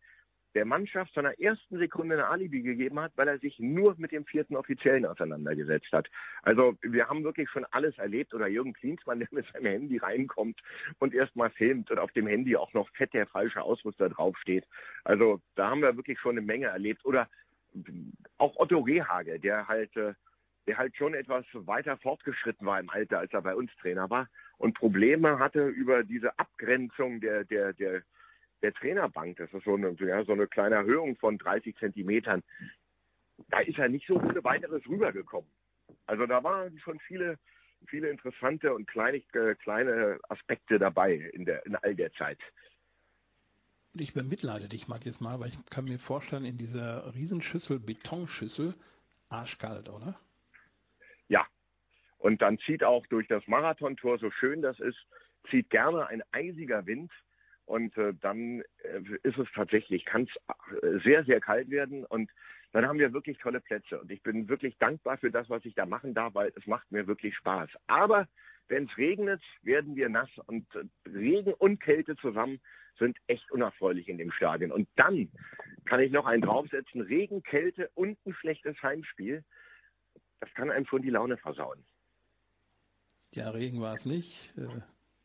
[0.57, 4.25] der Mannschaft der ersten Sekunde eine Alibi gegeben hat, weil er sich nur mit dem
[4.25, 6.09] vierten Offiziellen auseinandergesetzt hat.
[6.43, 10.59] Also wir haben wirklich schon alles erlebt oder Jürgen Klinsmann, der mit seinem Handy reinkommt
[10.99, 14.65] und erstmal filmt und auf dem Handy auch noch fett der falsche Ausrüster draufsteht.
[15.05, 17.05] Also da haben wir wirklich schon eine Menge erlebt.
[17.05, 17.29] Oder
[18.39, 20.15] auch Otto Rehage, der halt, äh,
[20.67, 24.27] der halt schon etwas weiter fortgeschritten war im Alter, als er bei uns Trainer war
[24.57, 28.03] und Probleme hatte über diese Abgrenzung der, der, der
[28.63, 32.43] der Trainerbank, das ist so eine, ja, so eine kleine Erhöhung von 30 Zentimetern,
[33.49, 35.51] da ist er nicht so ohne weiteres rübergekommen.
[36.07, 37.39] Also da waren schon viele,
[37.87, 42.39] viele interessante und kleine, äh, kleine Aspekte dabei in, der, in all der Zeit.
[43.95, 48.75] Ich bemitleide dich, Matthias, mal, weil ich kann mir vorstellen, in dieser Riesenschüssel, Betonschüssel,
[49.29, 50.19] arschkalt, oder?
[51.29, 51.47] Ja.
[52.19, 54.99] Und dann zieht auch durch das Marathontor, so schön das ist,
[55.51, 57.11] zieht gerne ein eisiger Wind
[57.67, 62.05] und äh, dann äh, ist es tatsächlich, kann es äh, sehr, sehr kalt werden.
[62.05, 62.31] Und
[62.73, 64.01] dann haben wir wirklich tolle Plätze.
[64.01, 66.91] Und ich bin wirklich dankbar für das, was ich da machen darf, weil es macht
[66.93, 67.69] mir wirklich Spaß.
[67.89, 68.29] Aber
[68.69, 70.31] wenn es regnet, werden wir nass.
[70.47, 72.61] Und äh, Regen und Kälte zusammen
[72.99, 74.71] sind echt unerfreulich in dem Stadion.
[74.71, 75.29] Und dann
[75.85, 77.01] kann ich noch einen draufsetzen.
[77.01, 79.45] Regen, Kälte und ein schlechtes Heimspiel.
[80.39, 81.85] Das kann einem schon die Laune versauen.
[83.33, 84.55] Ja, Regen war es nicht.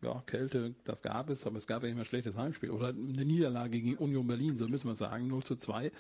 [0.02, 2.72] Ja, Kälte, das gab es, aber es gab ja immer schlechtes Heimspiel.
[2.72, 5.92] Oder eine Niederlage gegen Union Berlin, so müssen wir sagen, 0 zu 2.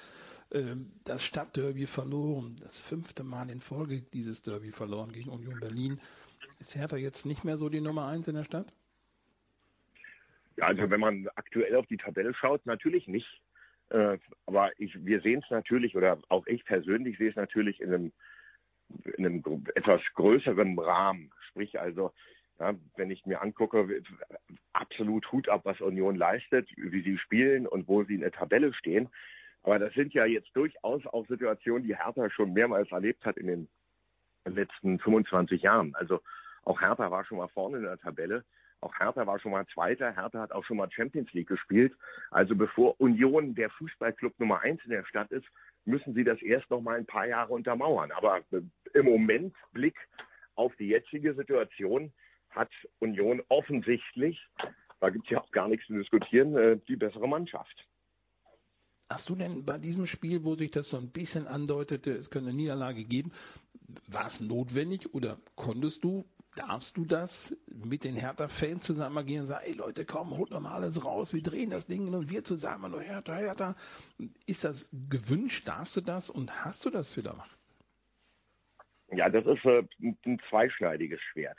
[0.54, 6.00] Ähm, das Stadtderby verloren, das fünfte Mal in Folge dieses Derby verloren gegen Union Berlin.
[6.60, 8.74] Ist Hertha jetzt nicht mehr so die Nummer eins in der Stadt?
[10.58, 13.42] Ja, also wenn man aktuell auf die Tabelle schaut, natürlich nicht.
[13.90, 17.94] Äh, aber ich, wir sehen es natürlich, oder auch ich persönlich sehe es natürlich in
[17.94, 18.12] einem,
[19.18, 19.44] in einem
[19.76, 21.32] etwas größeren Rahmen.
[21.50, 22.12] Sprich also,
[22.62, 24.04] ja, wenn ich mir angucke,
[24.72, 28.72] absolut Hut ab, was Union leistet, wie sie spielen und wo sie in der Tabelle
[28.74, 29.10] stehen.
[29.64, 33.48] Aber das sind ja jetzt durchaus auch Situationen, die Hertha schon mehrmals erlebt hat in
[33.48, 33.68] den
[34.46, 35.96] letzten 25 Jahren.
[35.96, 36.22] Also
[36.64, 38.46] auch Hertha war schon mal vorne in der Tabelle.
[38.80, 40.16] Auch Hertha war schon mal Zweiter.
[40.16, 41.96] Hertha hat auch schon mal Champions League gespielt.
[42.30, 45.48] Also bevor Union der Fußballclub Nummer eins in der Stadt ist,
[45.86, 48.12] müssen sie das erst noch mal ein paar Jahre untermauern.
[48.12, 48.42] Aber
[48.94, 49.96] im Moment Blick
[50.56, 52.12] auf die jetzige Situation
[52.52, 54.40] hat Union offensichtlich,
[55.00, 57.88] da gibt es ja auch gar nichts zu diskutieren, äh, die bessere Mannschaft.
[59.10, 62.50] Hast du denn bei diesem Spiel, wo sich das so ein bisschen andeutete, es könnte
[62.50, 63.32] eine Niederlage geben,
[64.08, 69.48] war es notwendig oder konntest du, darfst du das mit den Hertha-Fans zusammen agieren und
[69.48, 72.44] sagen, ey Leute, komm, holt doch mal alles raus, wir drehen das Ding und wir
[72.44, 73.76] zusammen, nur Hertha, Hertha.
[74.46, 77.60] Ist das gewünscht, darfst du das und hast du das wieder gemacht?
[79.14, 79.84] Ja, das ist äh,
[80.26, 81.58] ein zweischneidiges Schwert.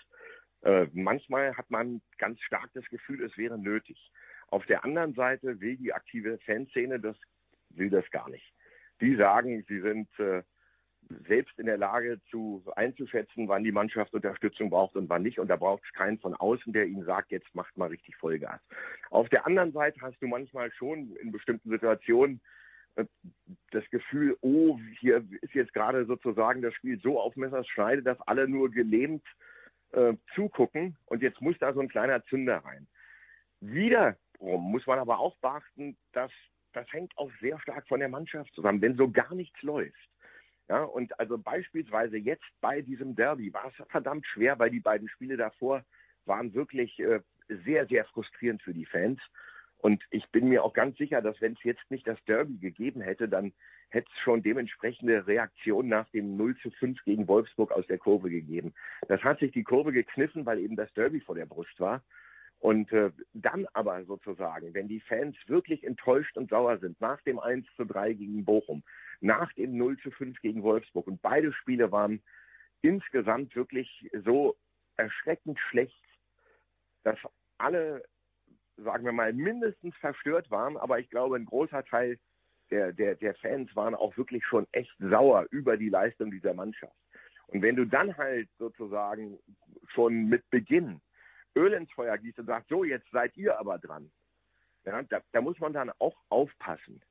[0.62, 4.10] Äh, manchmal hat man ganz stark das Gefühl, es wäre nötig.
[4.48, 7.16] Auf der anderen Seite will die aktive Fanszene das,
[7.70, 8.52] will das gar nicht.
[9.00, 10.42] Die sagen, sie sind äh,
[11.26, 15.40] selbst in der Lage zu einzuschätzen, wann die Mannschaft Unterstützung braucht und wann nicht.
[15.40, 18.60] Und da braucht es keinen von außen, der ihnen sagt, jetzt macht mal richtig Vollgas.
[19.10, 22.40] Auf der anderen Seite hast du manchmal schon in bestimmten Situationen
[22.94, 23.04] äh,
[23.72, 28.20] das Gefühl, oh, hier ist jetzt gerade sozusagen das Spiel so auf Messers Schneide, dass
[28.22, 29.24] alle nur gelähmt
[29.92, 32.86] äh, zugucken und jetzt muss da so ein kleiner Zünder rein.
[33.60, 34.16] Wiederum
[34.70, 36.30] muss man aber auch beachten, dass
[36.72, 40.08] das hängt auch sehr stark von der Mannschaft zusammen, wenn so gar nichts läuft
[40.68, 45.08] ja, und also beispielsweise jetzt bei diesem Derby war es verdammt schwer, weil die beiden
[45.08, 45.84] Spiele davor
[46.24, 49.20] waren wirklich äh, sehr, sehr frustrierend für die Fans.
[49.82, 53.00] Und ich bin mir auch ganz sicher, dass wenn es jetzt nicht das Derby gegeben
[53.00, 53.52] hätte, dann
[53.90, 58.30] hätte es schon dementsprechende Reaktionen nach dem 0 zu 5 gegen Wolfsburg aus der Kurve
[58.30, 58.72] gegeben.
[59.08, 62.00] Das hat sich die Kurve gekniffen, weil eben das Derby vor der Brust war.
[62.60, 67.40] Und äh, dann aber sozusagen, wenn die Fans wirklich enttäuscht und sauer sind nach dem
[67.40, 68.84] 1 zu 3 gegen Bochum,
[69.20, 72.22] nach dem 0 zu 5 gegen Wolfsburg und beide Spiele waren
[72.82, 74.56] insgesamt wirklich so
[74.96, 76.04] erschreckend schlecht,
[77.02, 77.18] dass
[77.58, 78.04] alle,
[78.76, 82.18] sagen wir mal, mindestens verstört waren, aber ich glaube, ein großer Teil
[82.70, 86.96] der, der, der Fans waren auch wirklich schon echt sauer über die Leistung dieser Mannschaft.
[87.48, 89.38] Und wenn du dann halt sozusagen
[89.88, 91.00] schon mit Beginn
[91.54, 94.10] Öl ins Feuer gießt und sagt, so, jetzt seid ihr aber dran.
[94.84, 97.02] Ja, da, da muss man dann auch aufpassen.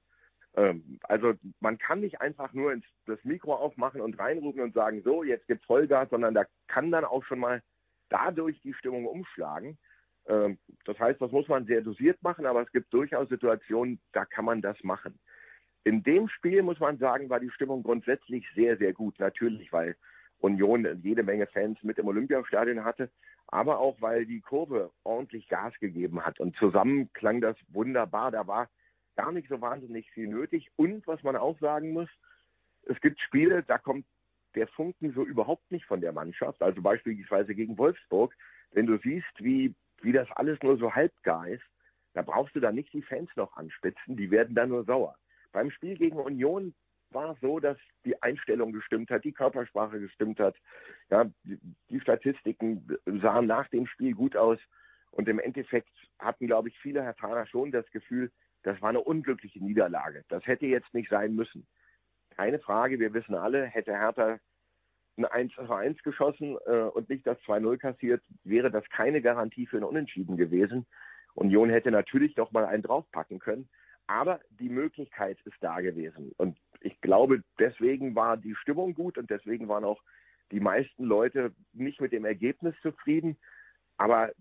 [0.56, 5.02] Ähm, also man kann nicht einfach nur ins, das Mikro aufmachen und reinrufen und sagen,
[5.04, 7.62] so, jetzt gibt's Vollgas, sondern da kann dann auch schon mal
[8.10, 9.78] dadurch die Stimmung umschlagen.
[10.28, 14.26] Ähm, das heißt, das muss man sehr dosiert machen, aber es gibt durchaus Situationen, da
[14.26, 15.20] kann man das machen.
[15.84, 19.20] In dem Spiel muss man sagen, war die Stimmung grundsätzlich sehr, sehr gut.
[19.20, 19.96] Natürlich, weil
[20.40, 23.10] Union jede Menge Fans mit im Olympiastadion hatte
[23.52, 26.40] aber auch weil die Kurve ordentlich Gas gegeben hat.
[26.40, 28.32] Und zusammen klang das wunderbar.
[28.32, 28.70] Da war
[29.18, 30.72] gar nicht so wahnsinnig viel nötig.
[30.78, 32.10] Und was man auch sagen muss,
[32.84, 34.06] es gibt Spiele, da kommt
[34.56, 36.62] der Funken so überhaupt nicht von der Mannschaft.
[36.62, 38.34] Also beispielsweise gegen Wolfsburg.
[38.72, 41.64] Wenn du siehst, wie, wie das alles nur so halbgar ist,
[42.14, 44.18] da brauchst du da nicht die Fans noch anspitzen.
[44.18, 45.16] Die werden dann nur sauer.
[45.52, 46.74] Beim Spiel gegen Union
[47.12, 50.56] war so, dass die Einstellung gestimmt hat, die Körpersprache gestimmt hat.
[51.10, 54.60] Ja, die, Statistiken sahen nach dem Spiel gut aus.
[55.12, 58.32] Und im Endeffekt hatten, glaube ich, viele Herr Thaler schon das Gefühl,
[58.64, 60.24] das war eine unglückliche Niederlage.
[60.30, 61.68] Das hätte jetzt nicht sein müssen.
[62.30, 64.40] Keine Frage, wir wissen alle, hätte Hertha
[65.18, 69.68] ein 1 zu 1 geschossen äh, und nicht das 2-0 kassiert, wäre das keine Garantie
[69.68, 70.86] für ein Unentschieden gewesen.
[71.34, 73.70] Union hätte natürlich doch mal einen draufpacken können.
[74.08, 76.34] Aber die Möglichkeit ist da gewesen.
[76.38, 80.02] Und ich glaube, deswegen war die Stimmung gut und deswegen waren auch
[80.52, 83.38] die meisten Leute nicht mit dem Ergebnis zufrieden.
[83.98, 84.32] Aber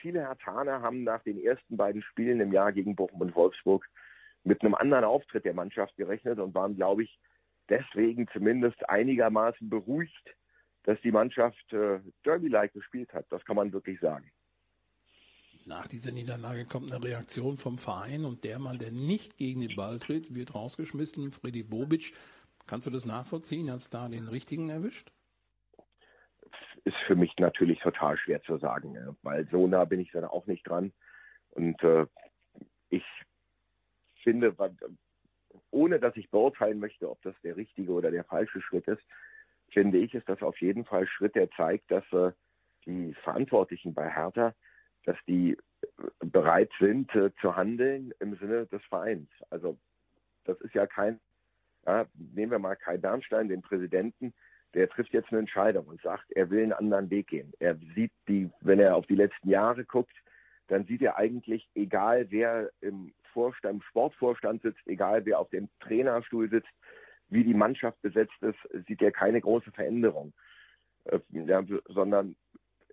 [0.00, 3.86] viele Hertaner haben nach den ersten beiden Spielen im Jahr gegen Bochum und Wolfsburg
[4.44, 7.18] mit einem anderen Auftritt der Mannschaft gerechnet und waren, glaube ich,
[7.68, 10.36] deswegen zumindest einigermaßen beruhigt,
[10.84, 13.26] dass die Mannschaft äh, Derby-like gespielt hat.
[13.30, 14.30] Das kann man wirklich sagen.
[15.66, 19.76] Nach dieser Niederlage kommt eine Reaktion vom Verein und der Mann, der nicht gegen den
[19.76, 21.30] Ball tritt, wird rausgeschmissen.
[21.32, 22.14] Freddy Bobic.
[22.66, 23.70] Kannst du das nachvollziehen?
[23.70, 25.12] Hat es da den richtigen erwischt?
[26.84, 30.46] Ist für mich natürlich total schwer zu sagen, weil so nah bin ich dann auch
[30.46, 30.92] nicht dran.
[31.50, 32.06] Und äh,
[32.88, 33.04] ich
[34.22, 34.56] finde,
[35.78, 39.02] ohne dass ich beurteilen möchte, ob das der richtige oder der falsche Schritt ist,
[39.70, 42.32] finde ich, ist das auf jeden Fall Schritt, der zeigt, dass äh,
[42.86, 44.54] die Verantwortlichen bei Hertha
[45.08, 45.86] dass die äh,
[46.20, 49.30] bereit sind äh, zu handeln im Sinne des Vereins.
[49.48, 49.78] Also
[50.44, 51.18] das ist ja kein,
[51.86, 54.34] ja, nehmen wir mal Kai Bernstein, den Präsidenten,
[54.74, 57.52] der trifft jetzt eine Entscheidung und sagt, er will einen anderen Weg gehen.
[57.58, 60.14] Er sieht die, wenn er auf die letzten Jahre guckt,
[60.66, 66.48] dann sieht er eigentlich, egal wer im Vorstand, Sportvorstand sitzt, egal wer auf dem Trainerstuhl
[66.50, 66.70] sitzt,
[67.28, 70.32] wie die Mannschaft besetzt ist, sieht er keine große Veränderung.
[71.04, 72.36] Äh, ja, sondern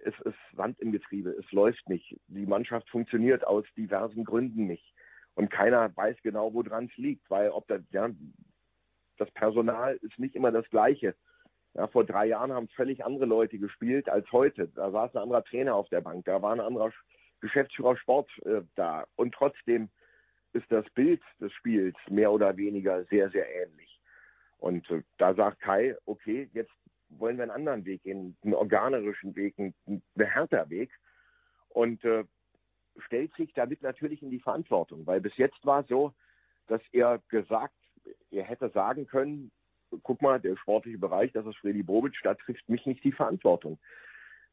[0.04, 2.16] es ist Sand im Getriebe, es läuft nicht.
[2.28, 4.94] Die Mannschaft funktioniert aus diversen Gründen nicht.
[5.36, 8.10] Und keiner weiß genau, woran es liegt, weil ob das, ja,
[9.18, 11.16] das Personal ist nicht immer das Gleiche.
[11.74, 14.70] Ja, vor drei Jahren haben völlig andere Leute gespielt als heute.
[14.70, 16.92] Da saß ein anderer Trainer auf der Bank, da war ein anderer
[17.42, 19.06] Geschäftsführer Sport äh, da.
[19.16, 19.90] Und trotzdem
[20.56, 24.00] ist das Bild des Spiels mehr oder weniger sehr, sehr ähnlich.
[24.58, 26.72] Und äh, da sagt Kai, okay, jetzt
[27.10, 30.92] wollen wir einen anderen Weg gehen, einen organerischen Weg, einen, einen Weg
[31.70, 32.24] und äh,
[33.06, 36.14] stellt sich damit natürlich in die Verantwortung, weil bis jetzt war es so,
[36.68, 37.76] dass er gesagt,
[38.32, 39.52] er hätte sagen können,
[40.04, 43.78] guck mal, der sportliche Bereich, das ist Freddy Bobic, da trifft mich nicht die Verantwortung.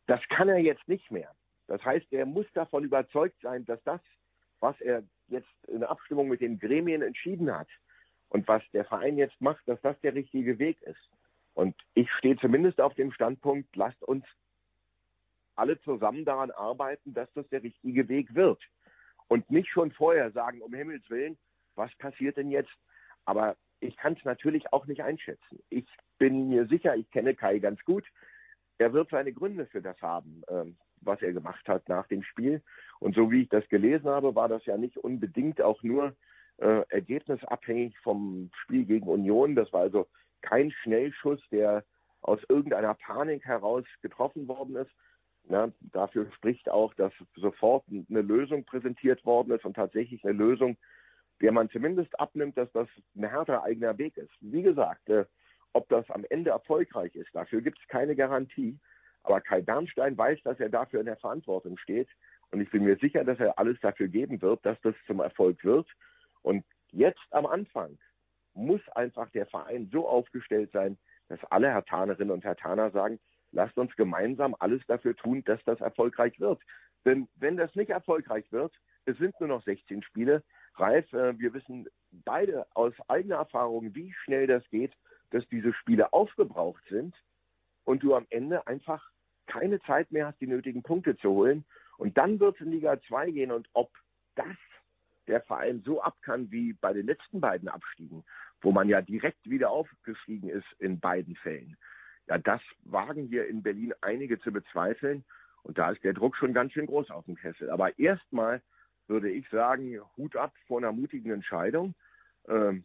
[0.06, 1.34] Das kann er jetzt nicht mehr.
[1.68, 4.00] Das heißt, er muss davon überzeugt sein, dass das,
[4.62, 7.68] was er jetzt in Abstimmung mit den Gremien entschieden hat
[8.28, 11.10] und was der Verein jetzt macht, dass das der richtige Weg ist.
[11.54, 14.24] Und ich stehe zumindest auf dem Standpunkt, lasst uns
[15.54, 18.62] alle zusammen daran arbeiten, dass das der richtige Weg wird.
[19.28, 21.36] Und nicht schon vorher sagen, um Himmels Willen,
[21.74, 22.72] was passiert denn jetzt?
[23.24, 25.62] Aber ich kann es natürlich auch nicht einschätzen.
[25.68, 25.86] Ich
[26.18, 28.04] bin mir sicher, ich kenne Kai ganz gut.
[28.78, 32.62] Er wird seine Gründe für das haben, ähm, was er gemacht hat nach dem Spiel.
[33.00, 36.14] Und so wie ich das gelesen habe, war das ja nicht unbedingt auch nur
[36.58, 39.54] äh, ergebnisabhängig vom Spiel gegen Union.
[39.54, 40.06] Das war also
[40.40, 41.84] kein Schnellschuss, der
[42.20, 44.90] aus irgendeiner Panik heraus getroffen worden ist.
[45.48, 50.76] Ja, dafür spricht auch, dass sofort eine Lösung präsentiert worden ist und tatsächlich eine Lösung,
[51.40, 54.30] der man zumindest abnimmt, dass das ein härter eigener Weg ist.
[54.40, 55.24] Wie gesagt, äh,
[55.72, 58.78] ob das am Ende erfolgreich ist, dafür gibt es keine Garantie.
[59.22, 62.08] Aber Kai Bernstein weiß, dass er dafür in der Verantwortung steht.
[62.50, 65.64] Und ich bin mir sicher, dass er alles dafür geben wird, dass das zum Erfolg
[65.64, 65.88] wird.
[66.42, 67.98] Und jetzt am Anfang
[68.54, 70.98] muss einfach der Verein so aufgestellt sein,
[71.28, 73.18] dass alle Hertanerinnen und Hertaner sagen,
[73.52, 76.60] lasst uns gemeinsam alles dafür tun, dass das erfolgreich wird.
[77.04, 80.42] Denn wenn das nicht erfolgreich wird, es sind nur noch 16 Spiele.
[80.74, 84.92] Ralf, äh, wir wissen beide aus eigener Erfahrung, wie schnell das geht,
[85.30, 87.14] dass diese Spiele aufgebraucht sind
[87.84, 89.11] und du am Ende einfach
[89.52, 91.64] keine Zeit mehr hast, die nötigen Punkte zu holen.
[91.98, 93.90] Und dann wird es in Liga 2 gehen und ob
[94.34, 94.56] das
[95.26, 98.24] der Verein so ab kann wie bei den letzten beiden Abstiegen,
[98.60, 101.76] wo man ja direkt wieder aufgestiegen ist in beiden Fällen.
[102.28, 105.24] Ja, das wagen hier in Berlin einige zu bezweifeln.
[105.62, 107.70] Und da ist der Druck schon ganz schön groß auf dem Kessel.
[107.70, 108.62] Aber erstmal
[109.06, 111.94] würde ich sagen, Hut ab vor einer mutigen Entscheidung.
[112.48, 112.84] Ähm,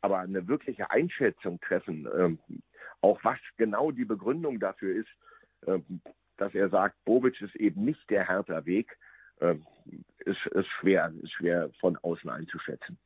[0.00, 2.38] aber eine wirkliche Einschätzung treffen, ähm,
[3.02, 5.10] auch was genau die Begründung dafür ist,
[6.36, 8.96] dass er sagt, Bobic ist eben nicht der härter Weg,
[9.40, 9.66] ähm,
[10.18, 12.98] ist, ist schwer, ist schwer von außen einzuschätzen.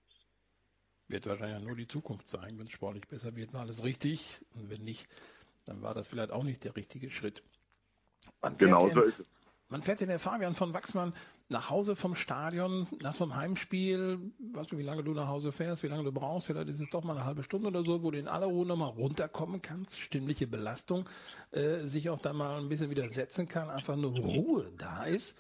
[1.09, 2.59] Wird wahrscheinlich nur die Zukunft sein.
[2.59, 4.41] Wenn es sportlich besser wird, war alles richtig.
[4.55, 5.09] Und wenn nicht,
[5.67, 7.43] dann war das vielleicht auch nicht der richtige Schritt.
[8.59, 9.27] Genau so ist es.
[9.69, 11.15] Man fährt in der Fabian von Wachsmann
[11.49, 14.19] nach Hause vom Stadion nach so einem Heimspiel.
[14.53, 16.47] Weißt du, wie lange du nach Hause fährst, wie lange du brauchst?
[16.47, 18.67] Vielleicht ist es doch mal eine halbe Stunde oder so, wo du in aller Ruhe
[18.67, 20.01] nochmal runterkommen kannst.
[20.01, 21.09] Stimmliche Belastung
[21.51, 23.71] äh, sich auch dann mal ein bisschen wieder setzen kann.
[23.71, 25.37] Einfach nur Ruhe da ist.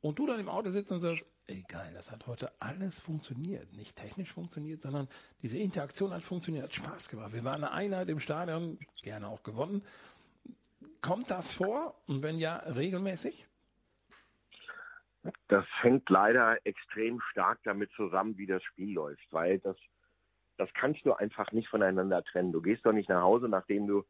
[0.00, 3.72] Und du dann im Auto sitzt und sagst, ey geil, das hat heute alles funktioniert.
[3.72, 5.08] Nicht technisch funktioniert, sondern
[5.42, 7.32] diese Interaktion hat funktioniert, hat Spaß gemacht.
[7.32, 9.82] Wir waren eine Einheit im Stadion, gerne auch gewonnen.
[11.00, 11.94] Kommt das vor?
[12.06, 13.47] Und wenn ja, regelmäßig?
[15.48, 19.76] Das hängt leider extrem stark damit zusammen, wie das Spiel läuft, weil das,
[20.56, 22.52] das kannst du einfach nicht voneinander trennen.
[22.52, 24.04] Du gehst doch nicht nach Hause, nachdem du,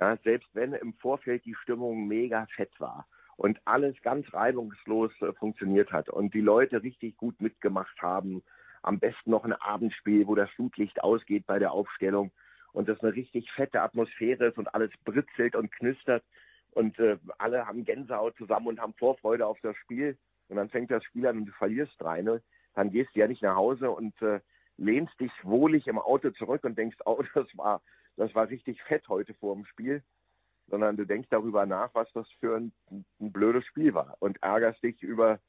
[0.00, 5.32] ja, selbst wenn im Vorfeld die Stimmung mega fett war und alles ganz reibungslos äh,
[5.34, 8.42] funktioniert hat und die Leute richtig gut mitgemacht haben,
[8.82, 12.32] am besten noch ein Abendspiel, wo das Flutlicht ausgeht bei der Aufstellung
[12.72, 16.24] und das eine richtig fette Atmosphäre ist und alles britzelt und knistert
[16.72, 20.16] und äh, alle haben Gänsehaut zusammen und haben Vorfreude auf das Spiel
[20.50, 22.40] und dann fängt das Spiel an und du verlierst rein,
[22.74, 24.40] dann gehst du ja nicht nach Hause und äh,
[24.76, 27.82] lehnst dich wohlig im Auto zurück und denkst, oh, das war,
[28.16, 30.02] das war richtig fett heute vor dem Spiel,
[30.68, 34.82] sondern du denkst darüber nach, was das für ein, ein blödes Spiel war und ärgerst
[34.82, 35.40] dich über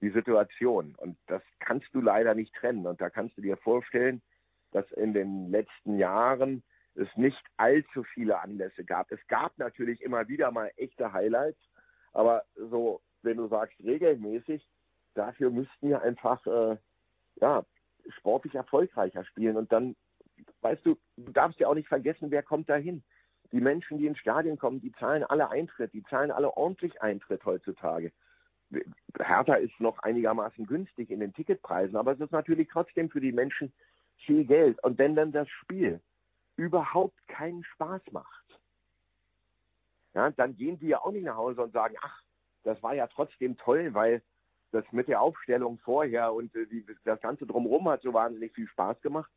[0.00, 0.94] die Situation.
[0.96, 2.86] Und das kannst du leider nicht trennen.
[2.86, 4.22] Und da kannst du dir vorstellen,
[4.72, 6.62] dass in den letzten Jahren
[6.94, 9.10] es nicht allzu viele Anlässe gab.
[9.12, 11.60] Es gab natürlich immer wieder mal echte Highlights,
[12.12, 14.66] aber so, wenn du sagst regelmäßig,
[15.14, 16.76] dafür müssten wir einfach äh,
[17.36, 17.64] ja
[18.18, 19.56] sportlich erfolgreicher spielen.
[19.56, 19.96] Und dann,
[20.62, 23.02] weißt du, du darfst ja auch nicht vergessen, wer kommt dahin.
[23.52, 27.44] Die Menschen, die ins Stadion kommen, die zahlen alle Eintritt, die zahlen alle ordentlich Eintritt
[27.44, 28.12] heutzutage.
[29.18, 33.32] Hertha ist noch einigermaßen günstig in den Ticketpreisen, aber es ist natürlich trotzdem für die
[33.32, 33.72] Menschen
[34.24, 34.82] viel Geld.
[34.82, 36.00] Und wenn dann das Spiel
[36.56, 38.60] überhaupt keinen Spaß macht,
[40.14, 42.22] ja, dann gehen die ja auch nicht nach Hause und sagen, ach,
[42.66, 44.22] das war ja trotzdem toll, weil
[44.72, 48.66] das mit der Aufstellung vorher und äh, die, das Ganze drumherum hat so wahnsinnig viel
[48.66, 49.30] Spaß gemacht,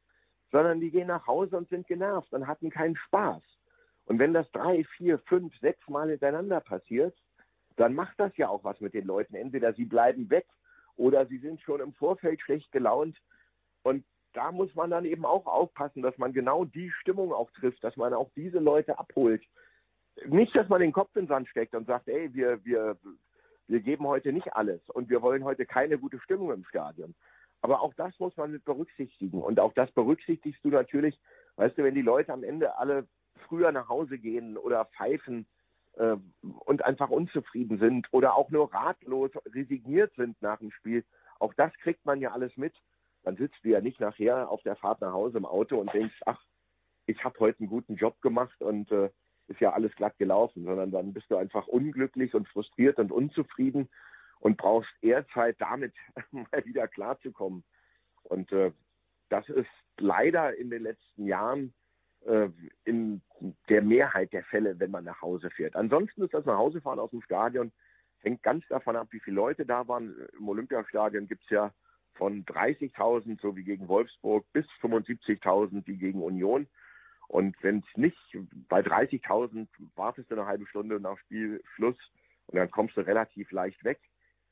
[0.52, 3.42] sondern die gehen nach Hause und sind genervt und hatten keinen Spaß.
[4.06, 7.16] Und wenn das drei, vier, fünf, sechs Mal hintereinander passiert,
[7.76, 9.36] dann macht das ja auch was mit den Leuten.
[9.36, 10.48] Entweder sie bleiben weg
[10.96, 13.16] oder sie sind schon im Vorfeld schlecht gelaunt.
[13.84, 14.04] Und
[14.34, 17.96] da muss man dann eben auch aufpassen, dass man genau die Stimmung auch trifft, dass
[17.96, 19.44] man auch diese Leute abholt.
[20.28, 22.98] Nicht, dass man den Kopf in den Sand steckt und sagt, ey, wir, wir,
[23.68, 27.16] wir geben heute nicht alles und wir wollen heute keine gute Stimmung im Stadion.
[27.62, 29.42] Aber auch das muss man mit berücksichtigen.
[29.42, 31.20] Und auch das berücksichtigst du natürlich,
[31.58, 33.08] weißt du, wenn die Leute am Ende alle
[33.48, 35.46] früher nach Hause gehen oder pfeifen,
[36.00, 41.04] äh, und einfach unzufrieden sind oder auch nur ratlos resigniert sind nach dem Spiel.
[41.40, 42.74] Auch das kriegt man ja alles mit.
[43.24, 46.20] Dann sitzt du ja nicht nachher auf der Fahrt nach Hause im Auto und denkst,
[46.26, 46.42] ach,
[47.06, 49.10] ich habe heute einen guten Job gemacht und äh,
[49.50, 53.90] ist ja alles glatt gelaufen, sondern dann bist du einfach unglücklich und frustriert und unzufrieden
[54.40, 55.94] und brauchst eher Zeit, damit
[56.32, 57.64] mal wieder klarzukommen.
[58.24, 58.72] Und äh,
[59.30, 61.74] das ist leider in den letzten Jahren
[62.26, 62.50] äh,
[62.86, 63.22] in
[63.70, 65.76] der Mehrheit der Fälle, wenn man nach Hause fährt.
[65.76, 67.72] Ansonsten ist das nach Hause fahren aus dem Stadion,
[68.20, 70.16] hängt ganz davon ab, wie viele Leute da waren.
[70.38, 71.74] Im Olympiastadion gibt es ja
[72.16, 76.68] von 30.000, so wie gegen Wolfsburg, bis 75.000 wie gegen Union.
[77.30, 78.18] Und wenn es nicht
[78.70, 81.96] bei 30.000 wartest du eine halbe Stunde nach Spielschluss
[82.48, 84.00] und dann kommst du relativ leicht weg.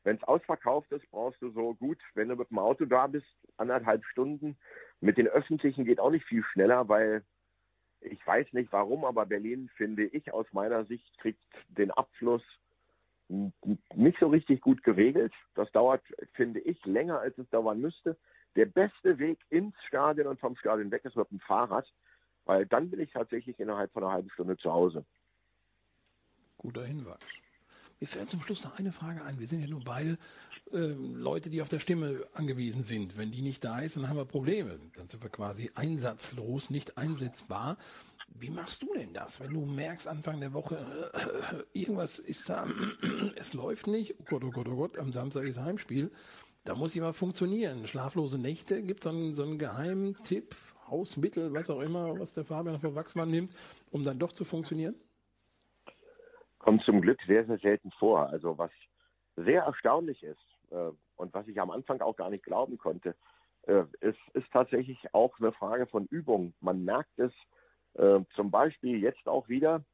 [0.03, 3.25] Wenn es ausverkauft ist, brauchst du so gut, wenn du mit dem Auto da bist,
[3.57, 4.57] anderthalb Stunden.
[5.01, 7.23] Mit den Öffentlichen geht auch nicht viel schneller, weil
[8.01, 12.43] ich weiß nicht warum, aber Berlin, finde ich, aus meiner Sicht, kriegt den Abfluss
[13.27, 15.33] nicht so richtig gut geregelt.
[15.55, 16.03] Das dauert,
[16.33, 18.17] finde ich, länger, als es dauern müsste.
[18.55, 21.91] Der beste Weg ins Stadion und vom Stadion weg ist mit dem Fahrrad,
[22.47, 25.05] weil dann bin ich tatsächlich innerhalb von einer halben Stunde zu Hause.
[26.57, 27.19] Guter Hinweis.
[27.99, 29.39] Mir fällt zum Schluss noch eine Frage ein.
[29.39, 30.17] Wir sind ja nun beide
[30.71, 33.17] äh, Leute, die auf der Stimme angewiesen sind.
[33.17, 34.79] Wenn die nicht da ist, dann haben wir Probleme.
[34.95, 37.77] Dann sind wir quasi einsatzlos, nicht einsetzbar.
[38.35, 40.75] Wie machst du denn das, wenn du merkst Anfang der Woche,
[41.73, 42.67] äh, irgendwas ist da,
[43.35, 46.11] es läuft nicht, oh Gott, oh Gott, oh Gott, am Samstag ist Heimspiel,
[46.65, 47.87] da muss ich mal funktionieren.
[47.87, 50.55] Schlaflose Nächte, gibt es so so einen geheimen Tipp,
[50.87, 53.53] Hausmittel, was auch immer, was der Fabian für Wachsmann nimmt,
[53.91, 54.95] um dann doch zu funktionieren?
[56.67, 58.27] kommt zum Glück sehr, sehr selten vor.
[58.27, 58.71] Also was
[59.37, 63.15] sehr erstaunlich ist äh, und was ich am Anfang auch gar nicht glauben konnte,
[63.67, 66.53] äh, ist, ist tatsächlich auch eine Frage von Übung.
[66.59, 67.31] Man merkt es
[67.93, 69.85] äh, zum Beispiel jetzt auch wieder,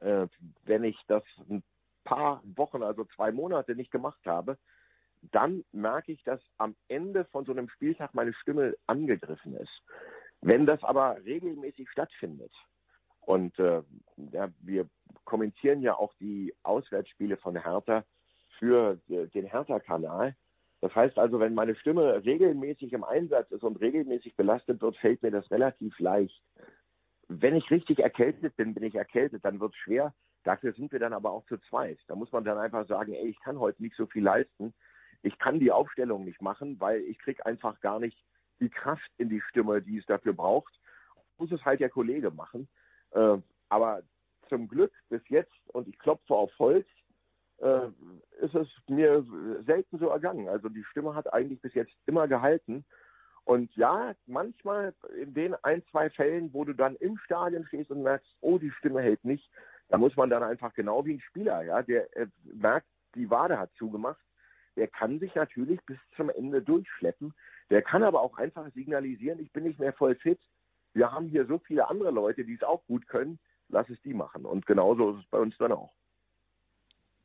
[0.00, 0.26] äh,
[0.64, 1.62] wenn ich das ein
[2.04, 4.56] paar Wochen, also zwei Monate nicht gemacht habe,
[5.22, 9.82] dann merke ich, dass am Ende von so einem Spieltag meine Stimme angegriffen ist.
[10.40, 12.52] Wenn das aber regelmäßig stattfindet,
[13.26, 13.82] und äh,
[14.30, 14.88] ja, wir
[15.24, 18.04] kommentieren ja auch die Auswärtsspiele von Hertha
[18.58, 20.36] für äh, den Hertha-Kanal.
[20.80, 25.22] Das heißt also, wenn meine Stimme regelmäßig im Einsatz ist und regelmäßig belastet wird, fällt
[25.22, 26.40] mir das relativ leicht.
[27.28, 30.14] Wenn ich richtig erkältet bin, bin ich erkältet, dann wird es schwer.
[30.44, 31.98] Dafür sind wir dann aber auch zu zweit.
[32.06, 34.72] Da muss man dann einfach sagen, ey, ich kann heute nicht so viel leisten.
[35.22, 38.18] Ich kann die Aufstellung nicht machen, weil ich kriege einfach gar nicht
[38.60, 40.78] die Kraft in die Stimme, die es dafür braucht.
[41.38, 42.68] Muss es halt der Kollege machen.
[43.12, 43.38] Äh,
[43.68, 44.02] aber
[44.48, 46.86] zum Glück bis jetzt, und ich klopfe auf Holz,
[47.58, 47.88] äh,
[48.40, 49.24] ist es mir
[49.66, 50.48] selten so ergangen.
[50.48, 52.84] Also die Stimme hat eigentlich bis jetzt immer gehalten.
[53.44, 58.02] Und ja, manchmal in den ein, zwei Fällen, wo du dann im Stadion stehst und
[58.02, 59.48] merkst, oh, die Stimme hält nicht,
[59.88, 63.56] da muss man dann einfach genau wie ein Spieler, ja, der äh, merkt, die Wade
[63.56, 64.20] hat zugemacht,
[64.76, 67.34] der kann sich natürlich bis zum Ende durchschleppen.
[67.70, 70.40] Der kann aber auch einfach signalisieren, ich bin nicht mehr voll fit,
[70.92, 74.14] wir haben hier so viele andere Leute, die es auch gut können, lass es die
[74.14, 74.46] machen.
[74.46, 75.92] Und genauso ist es bei uns dann auch.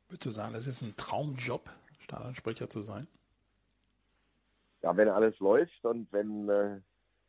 [0.08, 3.06] Würdest du sagen, das ist ein Traumjob, Stadionsprecher zu sein?
[4.82, 6.80] Ja, wenn alles läuft und wenn äh,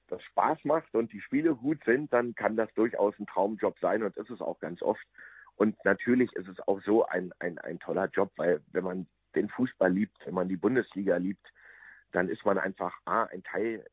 [0.08, 4.04] das Spaß macht und die Spiele gut sind, dann kann das durchaus ein Traumjob sein
[4.04, 5.06] und ist es auch ganz oft.
[5.56, 9.50] Und natürlich ist es auch so ein, ein, ein toller Job, weil wenn man den
[9.50, 11.46] Fußball liebt, wenn man die Bundesliga liebt,
[12.12, 13.84] dann ist man einfach A, ein Teil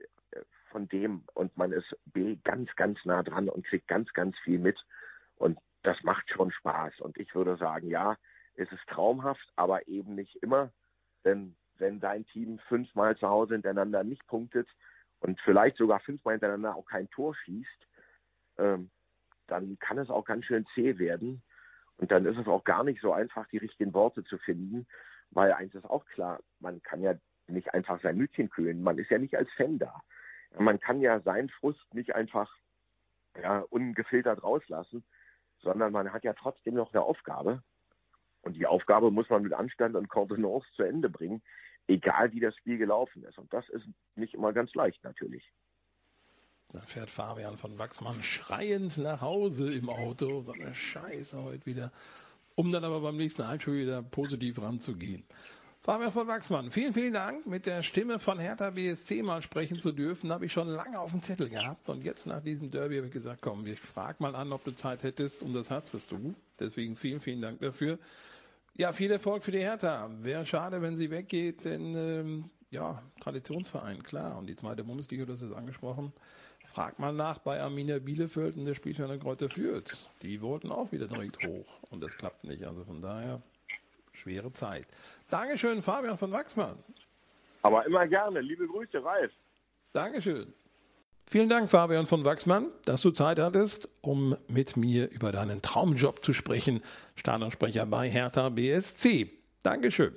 [0.71, 4.59] von dem und man ist B ganz, ganz nah dran und kriegt ganz, ganz viel
[4.59, 4.79] mit.
[5.37, 7.01] Und das macht schon Spaß.
[7.01, 8.17] Und ich würde sagen, ja,
[8.55, 10.73] es ist traumhaft, aber eben nicht immer.
[11.25, 14.69] Denn wenn dein Team fünfmal zu Hause hintereinander nicht punktet
[15.21, 17.87] und vielleicht sogar fünfmal hintereinander auch kein Tor schießt,
[18.59, 18.91] ähm,
[19.47, 21.43] dann kann es auch ganz schön zäh werden.
[21.97, 24.87] Und dann ist es auch gar nicht so einfach, die richtigen Worte zu finden,
[25.31, 27.15] weil eins ist auch klar, man kann ja
[27.47, 28.83] nicht einfach sein Mütchen kühlen.
[28.83, 30.01] Man ist ja nicht als Fan da
[30.59, 32.53] man kann ja seinen Frust nicht einfach
[33.41, 35.05] ja, ungefiltert rauslassen,
[35.61, 37.63] sondern man hat ja trotzdem noch eine Aufgabe.
[38.43, 41.43] Und die Aufgabe muss man mit Anstand und Kontenance zu Ende bringen,
[41.87, 43.39] egal wie das Spiel gelaufen ist.
[43.39, 45.53] Und das ist nicht immer ganz leicht natürlich.
[46.73, 51.93] Dann fährt Fabian von Wachsmann schreiend nach Hause im Auto, so eine Scheiße heute wieder,
[52.55, 55.25] um dann aber beim nächsten Heimspiel wieder positiv ranzugehen.
[55.83, 57.47] Fabian von Wachsmann, vielen, vielen Dank.
[57.47, 61.13] Mit der Stimme von Hertha BSC mal sprechen zu dürfen, habe ich schon lange auf
[61.13, 61.89] dem Zettel gehabt.
[61.89, 64.73] Und jetzt nach diesem Derby habe ich gesagt, komm, ich frage mal an, ob du
[64.73, 65.43] Zeit hättest.
[65.43, 66.35] Und das hattest du.
[66.59, 67.99] Deswegen vielen, vielen Dank dafür.
[68.77, 70.11] Ja, viel Erfolg für die Hertha.
[70.21, 74.37] Wäre schade, wenn sie weggeht, denn ähm, ja, Traditionsverein, klar.
[74.37, 76.13] Und die zweite Bundesliga, das ist angesprochen.
[76.73, 80.11] Frag mal nach bei Arminia Bielefeld und der eine Kräuter führt.
[80.23, 82.65] Die wollten auch wieder direkt hoch und das klappt nicht.
[82.65, 83.43] Also von daher
[84.13, 84.87] schwere Zeit.
[85.31, 86.77] Dankeschön, Fabian von Wachsmann.
[87.63, 88.41] Aber immer gerne.
[88.41, 89.33] Liebe Grüße, Ralf.
[89.93, 90.53] Dankeschön.
[91.29, 96.25] Vielen Dank, Fabian von Wachsmann, dass du Zeit hattest, um mit mir über deinen Traumjob
[96.25, 96.83] zu sprechen.
[97.17, 99.31] Stadionsprecher bei Hertha BSC.
[99.63, 100.15] Dankeschön.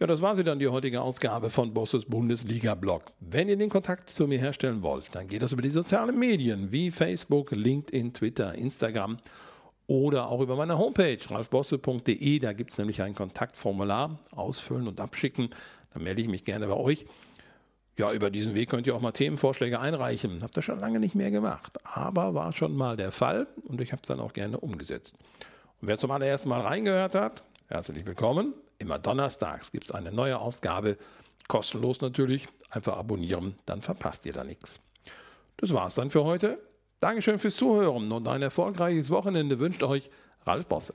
[0.00, 3.12] Ja, das war sie dann, die heutige Ausgabe von Bosses Bundesliga-Blog.
[3.20, 6.72] Wenn ihr den Kontakt zu mir herstellen wollt, dann geht das über die sozialen Medien
[6.72, 9.18] wie Facebook, LinkedIn, Twitter, Instagram
[9.86, 12.38] oder auch über meine Homepage ralfbosse.de.
[12.40, 14.18] Da gibt es nämlich ein Kontaktformular.
[14.32, 15.50] Ausfüllen und abschicken.
[15.92, 17.06] Dann melde ich mich gerne bei euch.
[17.96, 20.42] Ja, über diesen Weg könnt ihr auch mal Themenvorschläge einreichen.
[20.42, 23.92] Habt ihr schon lange nicht mehr gemacht, aber war schon mal der Fall und ich
[23.92, 25.14] habe es dann auch gerne umgesetzt.
[25.80, 28.54] Und wer zum allerersten Mal reingehört hat, herzlich willkommen.
[28.78, 30.96] Immer donnerstags gibt es eine neue Ausgabe.
[31.48, 32.48] Kostenlos natürlich.
[32.70, 34.80] Einfach abonnieren, dann verpasst ihr da nichts.
[35.56, 36.58] Das war's dann für heute.
[37.00, 40.10] Dankeschön fürs Zuhören und ein erfolgreiches Wochenende wünscht euch
[40.44, 40.94] Ralf Bosse.